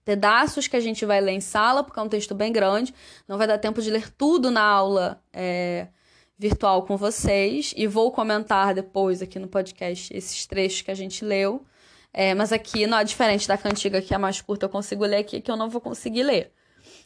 pedaços 0.04 0.68
que 0.68 0.76
a 0.76 0.80
gente 0.80 1.06
vai 1.06 1.20
ler 1.20 1.34
em 1.34 1.42
sala, 1.42 1.84
porque 1.84 2.00
é 2.00 2.04
um 2.04 2.10
texto 2.10 2.34
bem 2.36 2.52
grande, 2.52 2.94
não 3.28 3.38
vai 3.38 3.48
dar 3.48 3.58
tempo 3.58 3.82
de 3.82 3.90
ler 3.90 4.10
tudo 4.12 4.52
na 4.52 4.64
aula 4.64 5.22
é, 5.34 5.88
virtual 6.38 6.84
com 6.84 6.98
vocês, 6.98 7.74
e 7.76 7.88
vou 7.88 8.12
comentar 8.12 8.74
depois 8.74 9.22
aqui 9.22 9.40
no 9.40 9.48
podcast 9.48 10.16
esses 10.16 10.46
trechos 10.46 10.82
que 10.82 10.92
a 10.92 10.96
gente 10.96 11.24
leu. 11.24 11.66
É, 12.14 12.34
mas 12.34 12.54
aqui, 12.54 12.88
não 12.88 12.98
é 12.98 13.04
diferente 13.04 13.48
da 13.48 13.58
cantiga, 13.58 14.02
que 14.02 14.14
é 14.14 14.18
mais 14.18 14.42
curta, 14.42 14.66
eu 14.66 14.70
consigo 14.70 15.06
ler 15.06 15.18
aqui, 15.18 15.42
que 15.42 15.52
eu 15.52 15.58
não 15.58 15.70
vou 15.70 15.82
conseguir 15.82 16.24
ler 16.24 16.52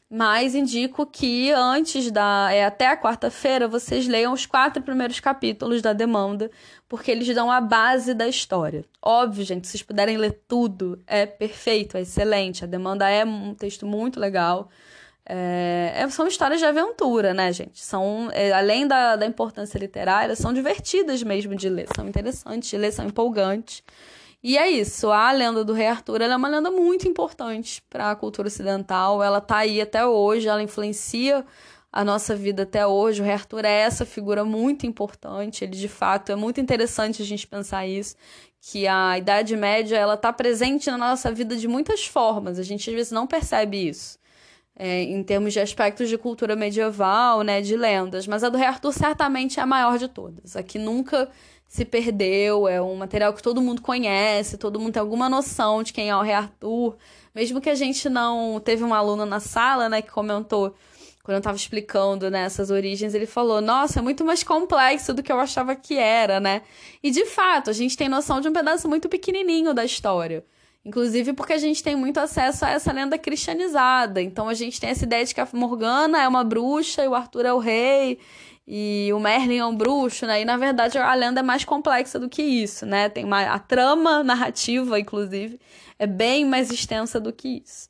mas 0.09 0.55
indico 0.55 1.05
que 1.05 1.51
antes 1.51 2.09
da. 2.09 2.49
É, 2.51 2.65
até 2.65 2.87
a 2.87 2.97
quarta-feira 2.97 3.67
vocês 3.67 4.07
leiam 4.07 4.33
os 4.33 4.45
quatro 4.45 4.81
primeiros 4.81 5.19
capítulos 5.19 5.83
da 5.83 5.93
demanda, 5.93 6.49
porque 6.87 7.11
eles 7.11 7.33
dão 7.35 7.51
a 7.51 7.61
base 7.61 8.15
da 8.15 8.27
história. 8.27 8.83
Óbvio, 9.01 9.45
gente, 9.45 9.67
se 9.67 9.73
vocês 9.73 9.83
puderem 9.83 10.17
ler 10.17 10.41
tudo, 10.47 10.99
é 11.05 11.27
perfeito, 11.27 11.95
é 11.95 12.01
excelente. 12.01 12.63
A 12.63 12.67
demanda 12.67 13.07
é 13.07 13.23
um 13.23 13.53
texto 13.53 13.85
muito 13.85 14.19
legal. 14.19 14.69
É, 15.31 15.93
é 15.95 16.09
são 16.09 16.25
histórias 16.25 16.59
de 16.59 16.65
aventura, 16.65 17.35
né, 17.35 17.53
gente? 17.53 17.85
São, 17.85 18.29
é, 18.33 18.51
além 18.51 18.87
da, 18.87 19.15
da 19.15 19.27
importância 19.27 19.77
literária, 19.77 20.35
são 20.35 20.51
divertidas 20.51 21.21
mesmo 21.21 21.55
de 21.55 21.69
ler, 21.69 21.87
são 21.95 22.07
interessantes 22.07 22.67
de 22.67 22.77
ler, 22.77 22.91
são 22.91 23.05
empolgantes. 23.05 23.83
E 24.41 24.57
é 24.57 24.69
isso, 24.69 25.11
a 25.11 25.31
lenda 25.31 25.63
do 25.63 25.73
Rei 25.73 25.87
Arthur 25.87 26.21
é 26.21 26.35
uma 26.35 26.47
lenda 26.47 26.71
muito 26.71 27.07
importante 27.07 27.83
para 27.89 28.09
a 28.09 28.15
cultura 28.15 28.47
ocidental. 28.47 29.21
Ela 29.21 29.39
tá 29.41 29.57
aí 29.57 29.81
até 29.81 30.05
hoje, 30.05 30.47
ela 30.47 30.63
influencia 30.63 31.45
a 31.91 32.03
nossa 32.03 32.35
vida 32.35 32.63
até 32.63 32.87
hoje. 32.87 33.21
O 33.21 33.25
Rei 33.25 33.33
Arthur 33.33 33.65
é 33.65 33.81
essa 33.81 34.05
figura 34.05 34.45
muito 34.45 34.85
importante. 34.85 35.63
Ele, 35.63 35.75
de 35.75 35.89
fato, 35.89 36.31
é 36.31 36.35
muito 36.35 36.61
interessante 36.61 37.21
a 37.21 37.25
gente 37.25 37.45
pensar 37.45 37.85
isso, 37.85 38.15
que 38.61 38.87
a 38.87 39.17
Idade 39.17 39.55
Média 39.55 39.97
ela 39.97 40.17
tá 40.17 40.31
presente 40.31 40.89
na 40.89 40.97
nossa 40.97 41.31
vida 41.31 41.55
de 41.55 41.67
muitas 41.67 42.05
formas. 42.05 42.57
A 42.57 42.63
gente 42.63 42.89
às 42.89 42.95
vezes 42.95 43.11
não 43.11 43.27
percebe 43.27 43.89
isso. 43.89 44.18
É, 44.81 45.03
em 45.03 45.21
termos 45.21 45.51
de 45.51 45.59
aspectos 45.59 46.07
de 46.07 46.17
cultura 46.17 46.55
medieval, 46.55 47.41
né, 47.41 47.59
de 47.61 47.75
lendas, 47.75 48.25
mas 48.25 48.45
a 48.45 48.49
do 48.49 48.57
Rei 48.57 48.65
Arthur 48.65 48.93
certamente 48.93 49.59
é 49.59 49.63
a 49.63 49.65
maior 49.65 49.97
de 49.97 50.07
todas. 50.07 50.55
Aqui 50.55 50.79
nunca 50.79 51.29
se 51.67 51.83
perdeu, 51.83 52.65
é 52.65 52.81
um 52.81 52.95
material 52.95 53.33
que 53.33 53.43
todo 53.43 53.61
mundo 53.61 53.81
conhece, 53.81 54.57
todo 54.57 54.79
mundo 54.79 54.93
tem 54.93 55.01
alguma 55.01 55.27
noção 55.27 55.83
de 55.83 55.91
quem 55.91 56.09
é 56.09 56.15
o 56.15 56.21
Rei 56.21 56.33
Arthur. 56.33 56.95
Mesmo 57.35 57.59
que 57.59 57.69
a 57.69 57.75
gente 57.75 58.07
não. 58.07 58.59
Teve 58.63 58.83
um 58.83 58.93
aluno 58.93 59.25
na 59.25 59.41
sala, 59.41 59.89
né, 59.89 60.01
que 60.01 60.09
comentou, 60.09 60.73
quando 61.29 61.35
eu 61.35 61.39
estava 61.39 61.57
explicando 61.57 62.27
né, 62.31 62.41
essas 62.41 62.71
origens, 62.71 63.13
ele 63.13 63.27
falou: 63.27 63.61
Nossa, 63.61 63.99
é 63.99 64.01
muito 64.01 64.25
mais 64.25 64.43
complexo 64.43 65.13
do 65.13 65.21
que 65.21 65.31
eu 65.31 65.39
achava 65.39 65.75
que 65.75 65.95
era, 65.95 66.39
né? 66.39 66.63
E 67.03 67.11
de 67.11 67.25
fato, 67.27 67.69
a 67.69 67.73
gente 67.73 67.95
tem 67.95 68.09
noção 68.09 68.41
de 68.41 68.47
um 68.47 68.53
pedaço 68.53 68.89
muito 68.89 69.07
pequenininho 69.07 69.71
da 69.71 69.85
história. 69.85 70.43
Inclusive 70.85 71.33
porque 71.33 71.53
a 71.53 71.57
gente 71.57 71.83
tem 71.83 71.95
muito 71.95 72.19
acesso 72.19 72.65
a 72.65 72.69
essa 72.69 72.91
lenda 72.91 73.17
cristianizada. 73.17 74.21
Então 74.21 74.47
a 74.47 74.53
gente 74.53 74.79
tem 74.79 74.89
essa 74.89 75.03
ideia 75.03 75.25
de 75.25 75.35
que 75.35 75.41
a 75.41 75.47
Morgana 75.53 76.21
é 76.21 76.27
uma 76.27 76.43
bruxa 76.43 77.03
e 77.03 77.07
o 77.07 77.15
Arthur 77.15 77.45
é 77.45 77.53
o 77.53 77.59
rei 77.59 78.19
e 78.65 79.09
o 79.13 79.19
Merlin 79.19 79.57
é 79.57 79.65
um 79.65 79.75
bruxo, 79.75 80.25
né? 80.25 80.41
E 80.41 80.45
na 80.45 80.55
verdade 80.55 80.97
a 80.97 81.13
lenda 81.15 81.41
é 81.41 81.43
mais 81.43 81.65
complexa 81.65 82.19
do 82.19 82.29
que 82.29 82.41
isso, 82.41 82.85
né? 82.85 83.09
Tem 83.09 83.25
uma, 83.25 83.41
a 83.41 83.59
trama 83.59 84.23
narrativa, 84.23 84.99
inclusive, 84.99 85.59
é 85.97 86.07
bem 86.07 86.45
mais 86.45 86.71
extensa 86.71 87.19
do 87.19 87.33
que 87.33 87.61
isso. 87.65 87.89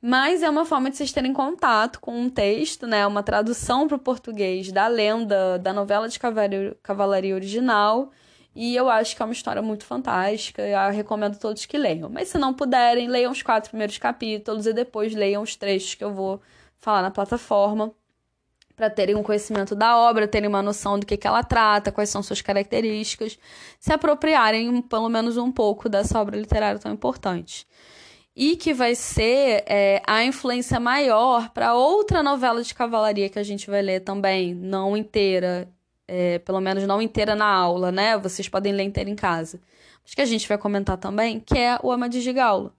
Mas 0.00 0.42
é 0.42 0.50
uma 0.50 0.64
forma 0.64 0.90
de 0.90 0.96
vocês 0.96 1.12
terem 1.12 1.32
contato 1.32 2.00
com 2.00 2.18
um 2.20 2.30
texto, 2.30 2.86
né? 2.86 3.06
Uma 3.06 3.22
tradução 3.22 3.86
para 3.86 3.96
o 3.96 4.00
português 4.00 4.72
da 4.72 4.88
lenda 4.88 5.58
da 5.58 5.72
novela 5.72 6.08
de 6.08 6.18
cavalaria, 6.18 6.76
cavalaria 6.82 7.34
original. 7.34 8.10
E 8.54 8.76
eu 8.76 8.90
acho 8.90 9.16
que 9.16 9.22
é 9.22 9.24
uma 9.24 9.32
história 9.32 9.62
muito 9.62 9.84
fantástica. 9.84 10.62
Eu 10.62 10.92
recomendo 10.92 11.38
todos 11.38 11.64
que 11.64 11.78
leiam. 11.78 12.08
Mas 12.10 12.28
se 12.28 12.38
não 12.38 12.52
puderem, 12.52 13.08
leiam 13.08 13.32
os 13.32 13.42
quatro 13.42 13.70
primeiros 13.70 13.98
capítulos 13.98 14.66
e 14.66 14.72
depois 14.72 15.14
leiam 15.14 15.42
os 15.42 15.56
trechos 15.56 15.94
que 15.94 16.04
eu 16.04 16.12
vou 16.12 16.40
falar 16.78 17.02
na 17.02 17.10
plataforma 17.10 17.92
para 18.76 18.90
terem 18.90 19.14
um 19.14 19.22
conhecimento 19.22 19.74
da 19.74 19.96
obra, 19.96 20.26
terem 20.26 20.48
uma 20.48 20.62
noção 20.62 20.98
do 20.98 21.06
que, 21.06 21.16
que 21.16 21.26
ela 21.26 21.44
trata, 21.44 21.92
quais 21.92 22.08
são 22.08 22.22
suas 22.22 22.40
características, 22.40 23.38
se 23.78 23.92
apropriarem 23.92 24.82
pelo 24.82 25.08
menos 25.08 25.36
um 25.36 25.52
pouco 25.52 25.88
dessa 25.88 26.20
obra 26.20 26.36
literária 26.36 26.80
tão 26.80 26.92
importante. 26.92 27.66
E 28.34 28.56
que 28.56 28.72
vai 28.72 28.94
ser 28.94 29.62
é, 29.66 30.02
a 30.06 30.24
influência 30.24 30.80
maior 30.80 31.50
para 31.50 31.74
outra 31.74 32.22
novela 32.22 32.62
de 32.62 32.74
cavalaria 32.74 33.28
que 33.28 33.38
a 33.38 33.42
gente 33.42 33.70
vai 33.70 33.82
ler 33.82 34.00
também, 34.00 34.54
não 34.54 34.96
inteira, 34.96 35.68
é, 36.14 36.38
pelo 36.40 36.60
menos 36.60 36.86
não 36.86 37.00
inteira 37.00 37.34
na 37.34 37.46
aula, 37.46 37.90
né? 37.90 38.18
Vocês 38.18 38.46
podem 38.46 38.70
ler 38.70 38.82
inteira 38.82 39.08
em 39.08 39.16
casa. 39.16 39.58
Mas 40.04 40.14
que 40.14 40.20
a 40.20 40.26
gente 40.26 40.46
vai 40.46 40.58
comentar 40.58 40.98
também, 40.98 41.40
que 41.40 41.56
é 41.56 41.78
o 41.82 41.90
Amadis 41.90 42.22
de 42.22 42.34
Gaula. 42.34 42.70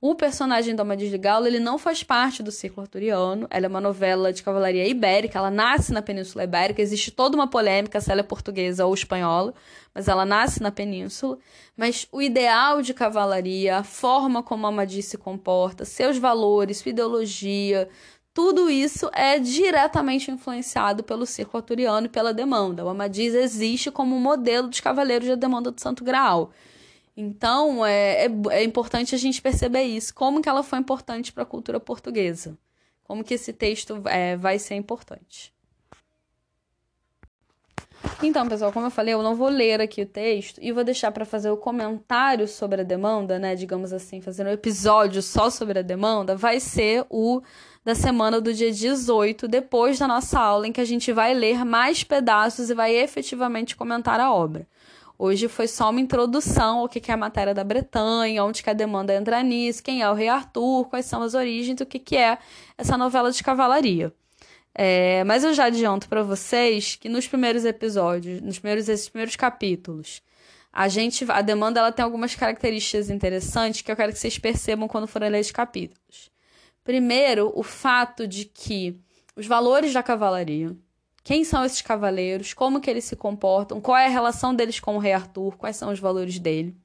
O 0.00 0.14
personagem 0.14 0.74
da 0.76 0.82
Amadis 0.82 1.10
de 1.10 1.18
Gaula, 1.18 1.48
ele 1.48 1.58
não 1.58 1.76
faz 1.76 2.04
parte 2.04 2.40
do 2.40 2.52
ciclo 2.52 2.82
arturiano. 2.82 3.48
Ela 3.50 3.66
é 3.66 3.68
uma 3.68 3.80
novela 3.80 4.32
de 4.32 4.44
cavalaria 4.44 4.86
ibérica. 4.86 5.40
Ela 5.40 5.50
nasce 5.50 5.92
na 5.92 6.00
Península 6.02 6.44
Ibérica. 6.44 6.80
Existe 6.80 7.10
toda 7.10 7.36
uma 7.36 7.48
polêmica 7.48 8.00
se 8.00 8.12
ela 8.12 8.20
é 8.20 8.24
portuguesa 8.24 8.86
ou 8.86 8.94
espanhola, 8.94 9.52
mas 9.92 10.06
ela 10.06 10.24
nasce 10.24 10.62
na 10.62 10.70
Península. 10.70 11.38
Mas 11.76 12.06
o 12.12 12.22
ideal 12.22 12.80
de 12.80 12.94
cavalaria, 12.94 13.78
a 13.78 13.82
forma 13.82 14.40
como 14.40 14.66
a 14.66 14.68
Amadis 14.68 15.06
se 15.06 15.18
comporta, 15.18 15.84
seus 15.84 16.16
valores, 16.16 16.78
sua 16.78 16.90
ideologia, 16.90 17.88
tudo 18.34 18.70
isso 18.70 19.10
é 19.12 19.38
diretamente 19.38 20.30
influenciado 20.30 21.02
pelo 21.02 21.26
ciclo 21.26 21.58
arturiano 21.58 22.06
e 22.06 22.10
pela 22.10 22.32
demanda. 22.32 22.84
O 22.84 22.88
Amadis 22.88 23.34
existe 23.34 23.90
como 23.90 24.18
modelo 24.18 24.68
dos 24.68 24.80
cavaleiros 24.80 25.28
da 25.28 25.34
demanda 25.34 25.70
do 25.70 25.80
Santo 25.80 26.02
Graal. 26.02 26.50
Então, 27.14 27.84
é, 27.84 28.24
é, 28.24 28.30
é, 28.50 28.64
importante 28.64 29.14
a 29.14 29.18
gente 29.18 29.42
perceber 29.42 29.82
isso. 29.82 30.14
Como 30.14 30.40
que 30.40 30.48
ela 30.48 30.62
foi 30.62 30.78
importante 30.78 31.30
para 31.30 31.42
a 31.42 31.46
cultura 31.46 31.78
portuguesa. 31.78 32.56
Como 33.04 33.22
que 33.22 33.34
esse 33.34 33.52
texto 33.52 34.02
é, 34.06 34.34
vai 34.36 34.58
ser 34.58 34.76
importante. 34.76 35.52
Então, 38.22 38.48
pessoal, 38.48 38.72
como 38.72 38.86
eu 38.86 38.90
falei, 38.90 39.14
eu 39.14 39.22
não 39.22 39.34
vou 39.34 39.48
ler 39.48 39.80
aqui 39.80 40.02
o 40.02 40.06
texto 40.06 40.58
e 40.62 40.72
vou 40.72 40.82
deixar 40.82 41.12
para 41.12 41.24
fazer 41.24 41.50
o 41.50 41.56
comentário 41.56 42.48
sobre 42.48 42.80
a 42.80 42.84
demanda, 42.84 43.38
né? 43.38 43.54
Digamos 43.54 43.92
assim, 43.92 44.20
fazer 44.20 44.46
um 44.46 44.50
episódio 44.50 45.20
só 45.20 45.50
sobre 45.50 45.80
a 45.80 45.82
demanda, 45.82 46.34
vai 46.34 46.58
ser 46.58 47.04
o 47.10 47.42
da 47.84 47.94
semana 47.94 48.40
do 48.40 48.54
dia 48.54 48.70
18, 48.70 49.48
depois 49.48 49.98
da 49.98 50.06
nossa 50.06 50.38
aula, 50.38 50.68
em 50.68 50.72
que 50.72 50.80
a 50.80 50.84
gente 50.84 51.12
vai 51.12 51.34
ler 51.34 51.64
mais 51.64 52.04
pedaços 52.04 52.70
e 52.70 52.74
vai 52.74 52.94
efetivamente 52.94 53.74
comentar 53.74 54.20
a 54.20 54.32
obra. 54.32 54.66
Hoje 55.18 55.48
foi 55.48 55.68
só 55.68 55.90
uma 55.90 56.00
introdução 56.00 56.80
ao 56.80 56.88
que 56.88 57.10
é 57.10 57.14
a 57.14 57.16
matéria 57.16 57.54
da 57.54 57.62
Bretanha, 57.62 58.42
onde 58.44 58.62
que 58.62 58.70
a 58.70 58.72
demanda 58.72 59.14
entra 59.14 59.42
nisso, 59.42 59.82
quem 59.82 60.02
é 60.02 60.10
o 60.10 60.14
rei 60.14 60.28
Arthur, 60.28 60.86
quais 60.86 61.06
são 61.06 61.22
as 61.22 61.34
origens, 61.34 61.80
o 61.80 61.86
que, 61.86 61.98
que 61.98 62.16
é 62.16 62.38
essa 62.76 62.96
novela 62.96 63.30
de 63.30 63.42
cavalaria. 63.42 64.12
É, 64.74 65.22
mas 65.24 65.44
eu 65.44 65.52
já 65.52 65.66
adianto 65.66 66.08
para 66.08 66.22
vocês 66.22 66.96
que 66.96 67.08
nos 67.08 67.28
primeiros 67.28 67.64
episódios, 67.64 68.40
nos 68.40 68.58
primeiros, 68.58 68.88
esses 68.88 69.08
primeiros 69.08 69.36
capítulos, 69.36 70.22
a 70.72 70.88
gente, 70.88 71.24
a 71.30 71.42
demanda 71.42 71.80
ela 71.80 71.92
tem 71.92 72.02
algumas 72.02 72.34
características 72.34 73.10
interessantes 73.10 73.82
que 73.82 73.92
eu 73.92 73.96
quero 73.96 74.12
que 74.12 74.18
vocês 74.18 74.38
percebam 74.38 74.88
quando 74.88 75.06
forem 75.06 75.30
ler 75.30 75.40
os 75.40 75.50
capítulos. 75.52 76.31
Primeiro, 76.84 77.52
o 77.54 77.62
fato 77.62 78.26
de 78.26 78.44
que 78.44 78.98
os 79.36 79.46
valores 79.46 79.92
da 79.92 80.02
cavalaria, 80.02 80.76
quem 81.24 81.44
são 81.44 81.64
esses 81.64 81.80
cavaleiros, 81.80 82.52
como 82.52 82.80
que 82.80 82.90
eles 82.90 83.04
se 83.04 83.14
comportam, 83.14 83.80
qual 83.80 83.96
é 83.96 84.06
a 84.06 84.10
relação 84.10 84.54
deles 84.54 84.80
com 84.80 84.96
o 84.96 84.98
rei 84.98 85.12
Arthur, 85.12 85.56
quais 85.56 85.76
são 85.76 85.92
os 85.92 86.00
valores 86.00 86.38
dele. 86.38 86.76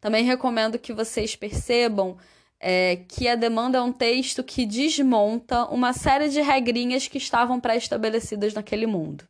Também 0.00 0.24
recomendo 0.24 0.78
que 0.78 0.92
vocês 0.92 1.34
percebam 1.34 2.18
é, 2.60 2.96
que 3.08 3.26
a 3.26 3.34
demanda 3.34 3.78
é 3.78 3.80
um 3.80 3.92
texto 3.92 4.44
que 4.44 4.66
desmonta 4.66 5.64
uma 5.66 5.92
série 5.92 6.28
de 6.28 6.40
regrinhas 6.40 7.08
que 7.08 7.18
estavam 7.18 7.58
pré-estabelecidas 7.58 8.52
naquele 8.52 8.86
mundo. 8.86 9.26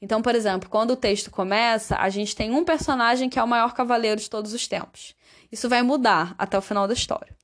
Então, 0.00 0.22
por 0.22 0.34
exemplo, 0.34 0.68
quando 0.68 0.92
o 0.92 0.96
texto 0.96 1.30
começa, 1.30 1.96
a 1.96 2.08
gente 2.08 2.34
tem 2.34 2.50
um 2.50 2.64
personagem 2.64 3.28
que 3.28 3.38
é 3.38 3.42
o 3.42 3.48
maior 3.48 3.74
cavaleiro 3.74 4.20
de 4.20 4.30
todos 4.30 4.52
os 4.52 4.66
tempos. 4.68 5.14
Isso 5.50 5.68
vai 5.68 5.82
mudar 5.82 6.34
até 6.38 6.56
o 6.58 6.62
final 6.62 6.86
da 6.86 6.94
história. 6.94 7.36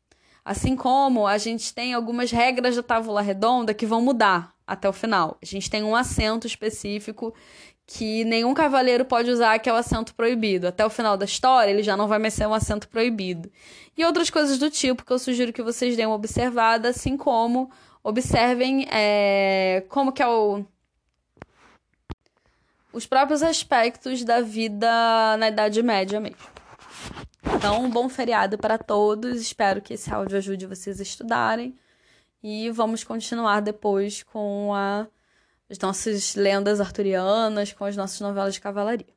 Assim 0.45 0.77
como 0.77 1.27
a 1.27 1.39
gente 1.39 1.73
tem 1.73 1.95
algumas 1.95 2.31
regras 2.31 2.77
da 2.77 2.83
tábua 2.83 3.23
redonda 3.23 3.73
que 3.73 3.87
vão 3.87 4.03
mudar 4.03 4.55
até 4.67 4.89
o 4.89 4.93
final. 4.93 5.39
A 5.43 5.47
gente 5.47 5.71
tem 5.71 5.83
um 5.83 5.97
assento 5.97 6.47
específico 6.47 7.35
que 7.87 8.25
nenhum 8.25 8.55
cavaleiro 8.55 9.05
pode 9.05 9.31
usar, 9.31 9.59
que 9.59 9.69
é 9.69 9.73
o 9.73 9.77
assento 9.77 10.15
proibido. 10.15 10.67
Até 10.67 10.85
o 10.85 10.91
final 10.91 11.17
da 11.17 11.25
história, 11.25 11.71
ele 11.71 11.83
já 11.83 11.97
não 11.97 12.09
vai 12.09 12.19
mais 12.19 12.35
ser 12.35 12.47
um 12.47 12.55
assento 12.55 12.89
proibido. 12.89 13.51
E 13.97 14.05
outras 14.05 14.31
coisas 14.31 14.59
do 14.59 14.71
tipo 14.71 15.05
que 15.05 15.13
eu 15.13 15.19
sugiro 15.19 15.53
que 15.53 15.63
vocês 15.63 15.97
deem 15.97 16.07
uma 16.07 16.17
observada, 16.17 16.89
assim 16.89 17.17
como 17.17 17.71
observem 18.03 18.87
é, 18.91 19.85
como 19.89 20.13
que 20.13 20.23
é 20.23 20.29
o 20.29 20.65
os 22.93 23.07
próprios 23.07 23.43
aspectos 23.43 24.23
da 24.23 24.41
vida 24.41 25.37
na 25.37 25.49
Idade 25.49 25.83
Média 25.83 26.21
mesmo. 26.21 26.39
Então, 27.53 27.85
um 27.85 27.91
bom 27.91 28.09
feriado 28.09 28.57
para 28.57 28.79
todos. 28.79 29.41
Espero 29.41 29.83
que 29.83 29.95
esse 29.95 30.13
áudio 30.13 30.39
ajude 30.39 30.67
vocês 30.67 31.01
a 31.01 31.03
estudarem. 31.03 31.77
E 32.43 32.71
vamos 32.71 33.03
continuar 33.03 33.61
depois 33.61 34.23
com 34.23 34.73
a, 34.75 35.07
as 35.71 35.79
nossas 35.79 36.35
lendas 36.35 36.81
arturianas, 36.81 37.73
com 37.73 37.85
as 37.85 37.97
nossas 37.97 38.21
novelas 38.21 38.55
de 38.55 38.61
cavalaria. 38.61 39.15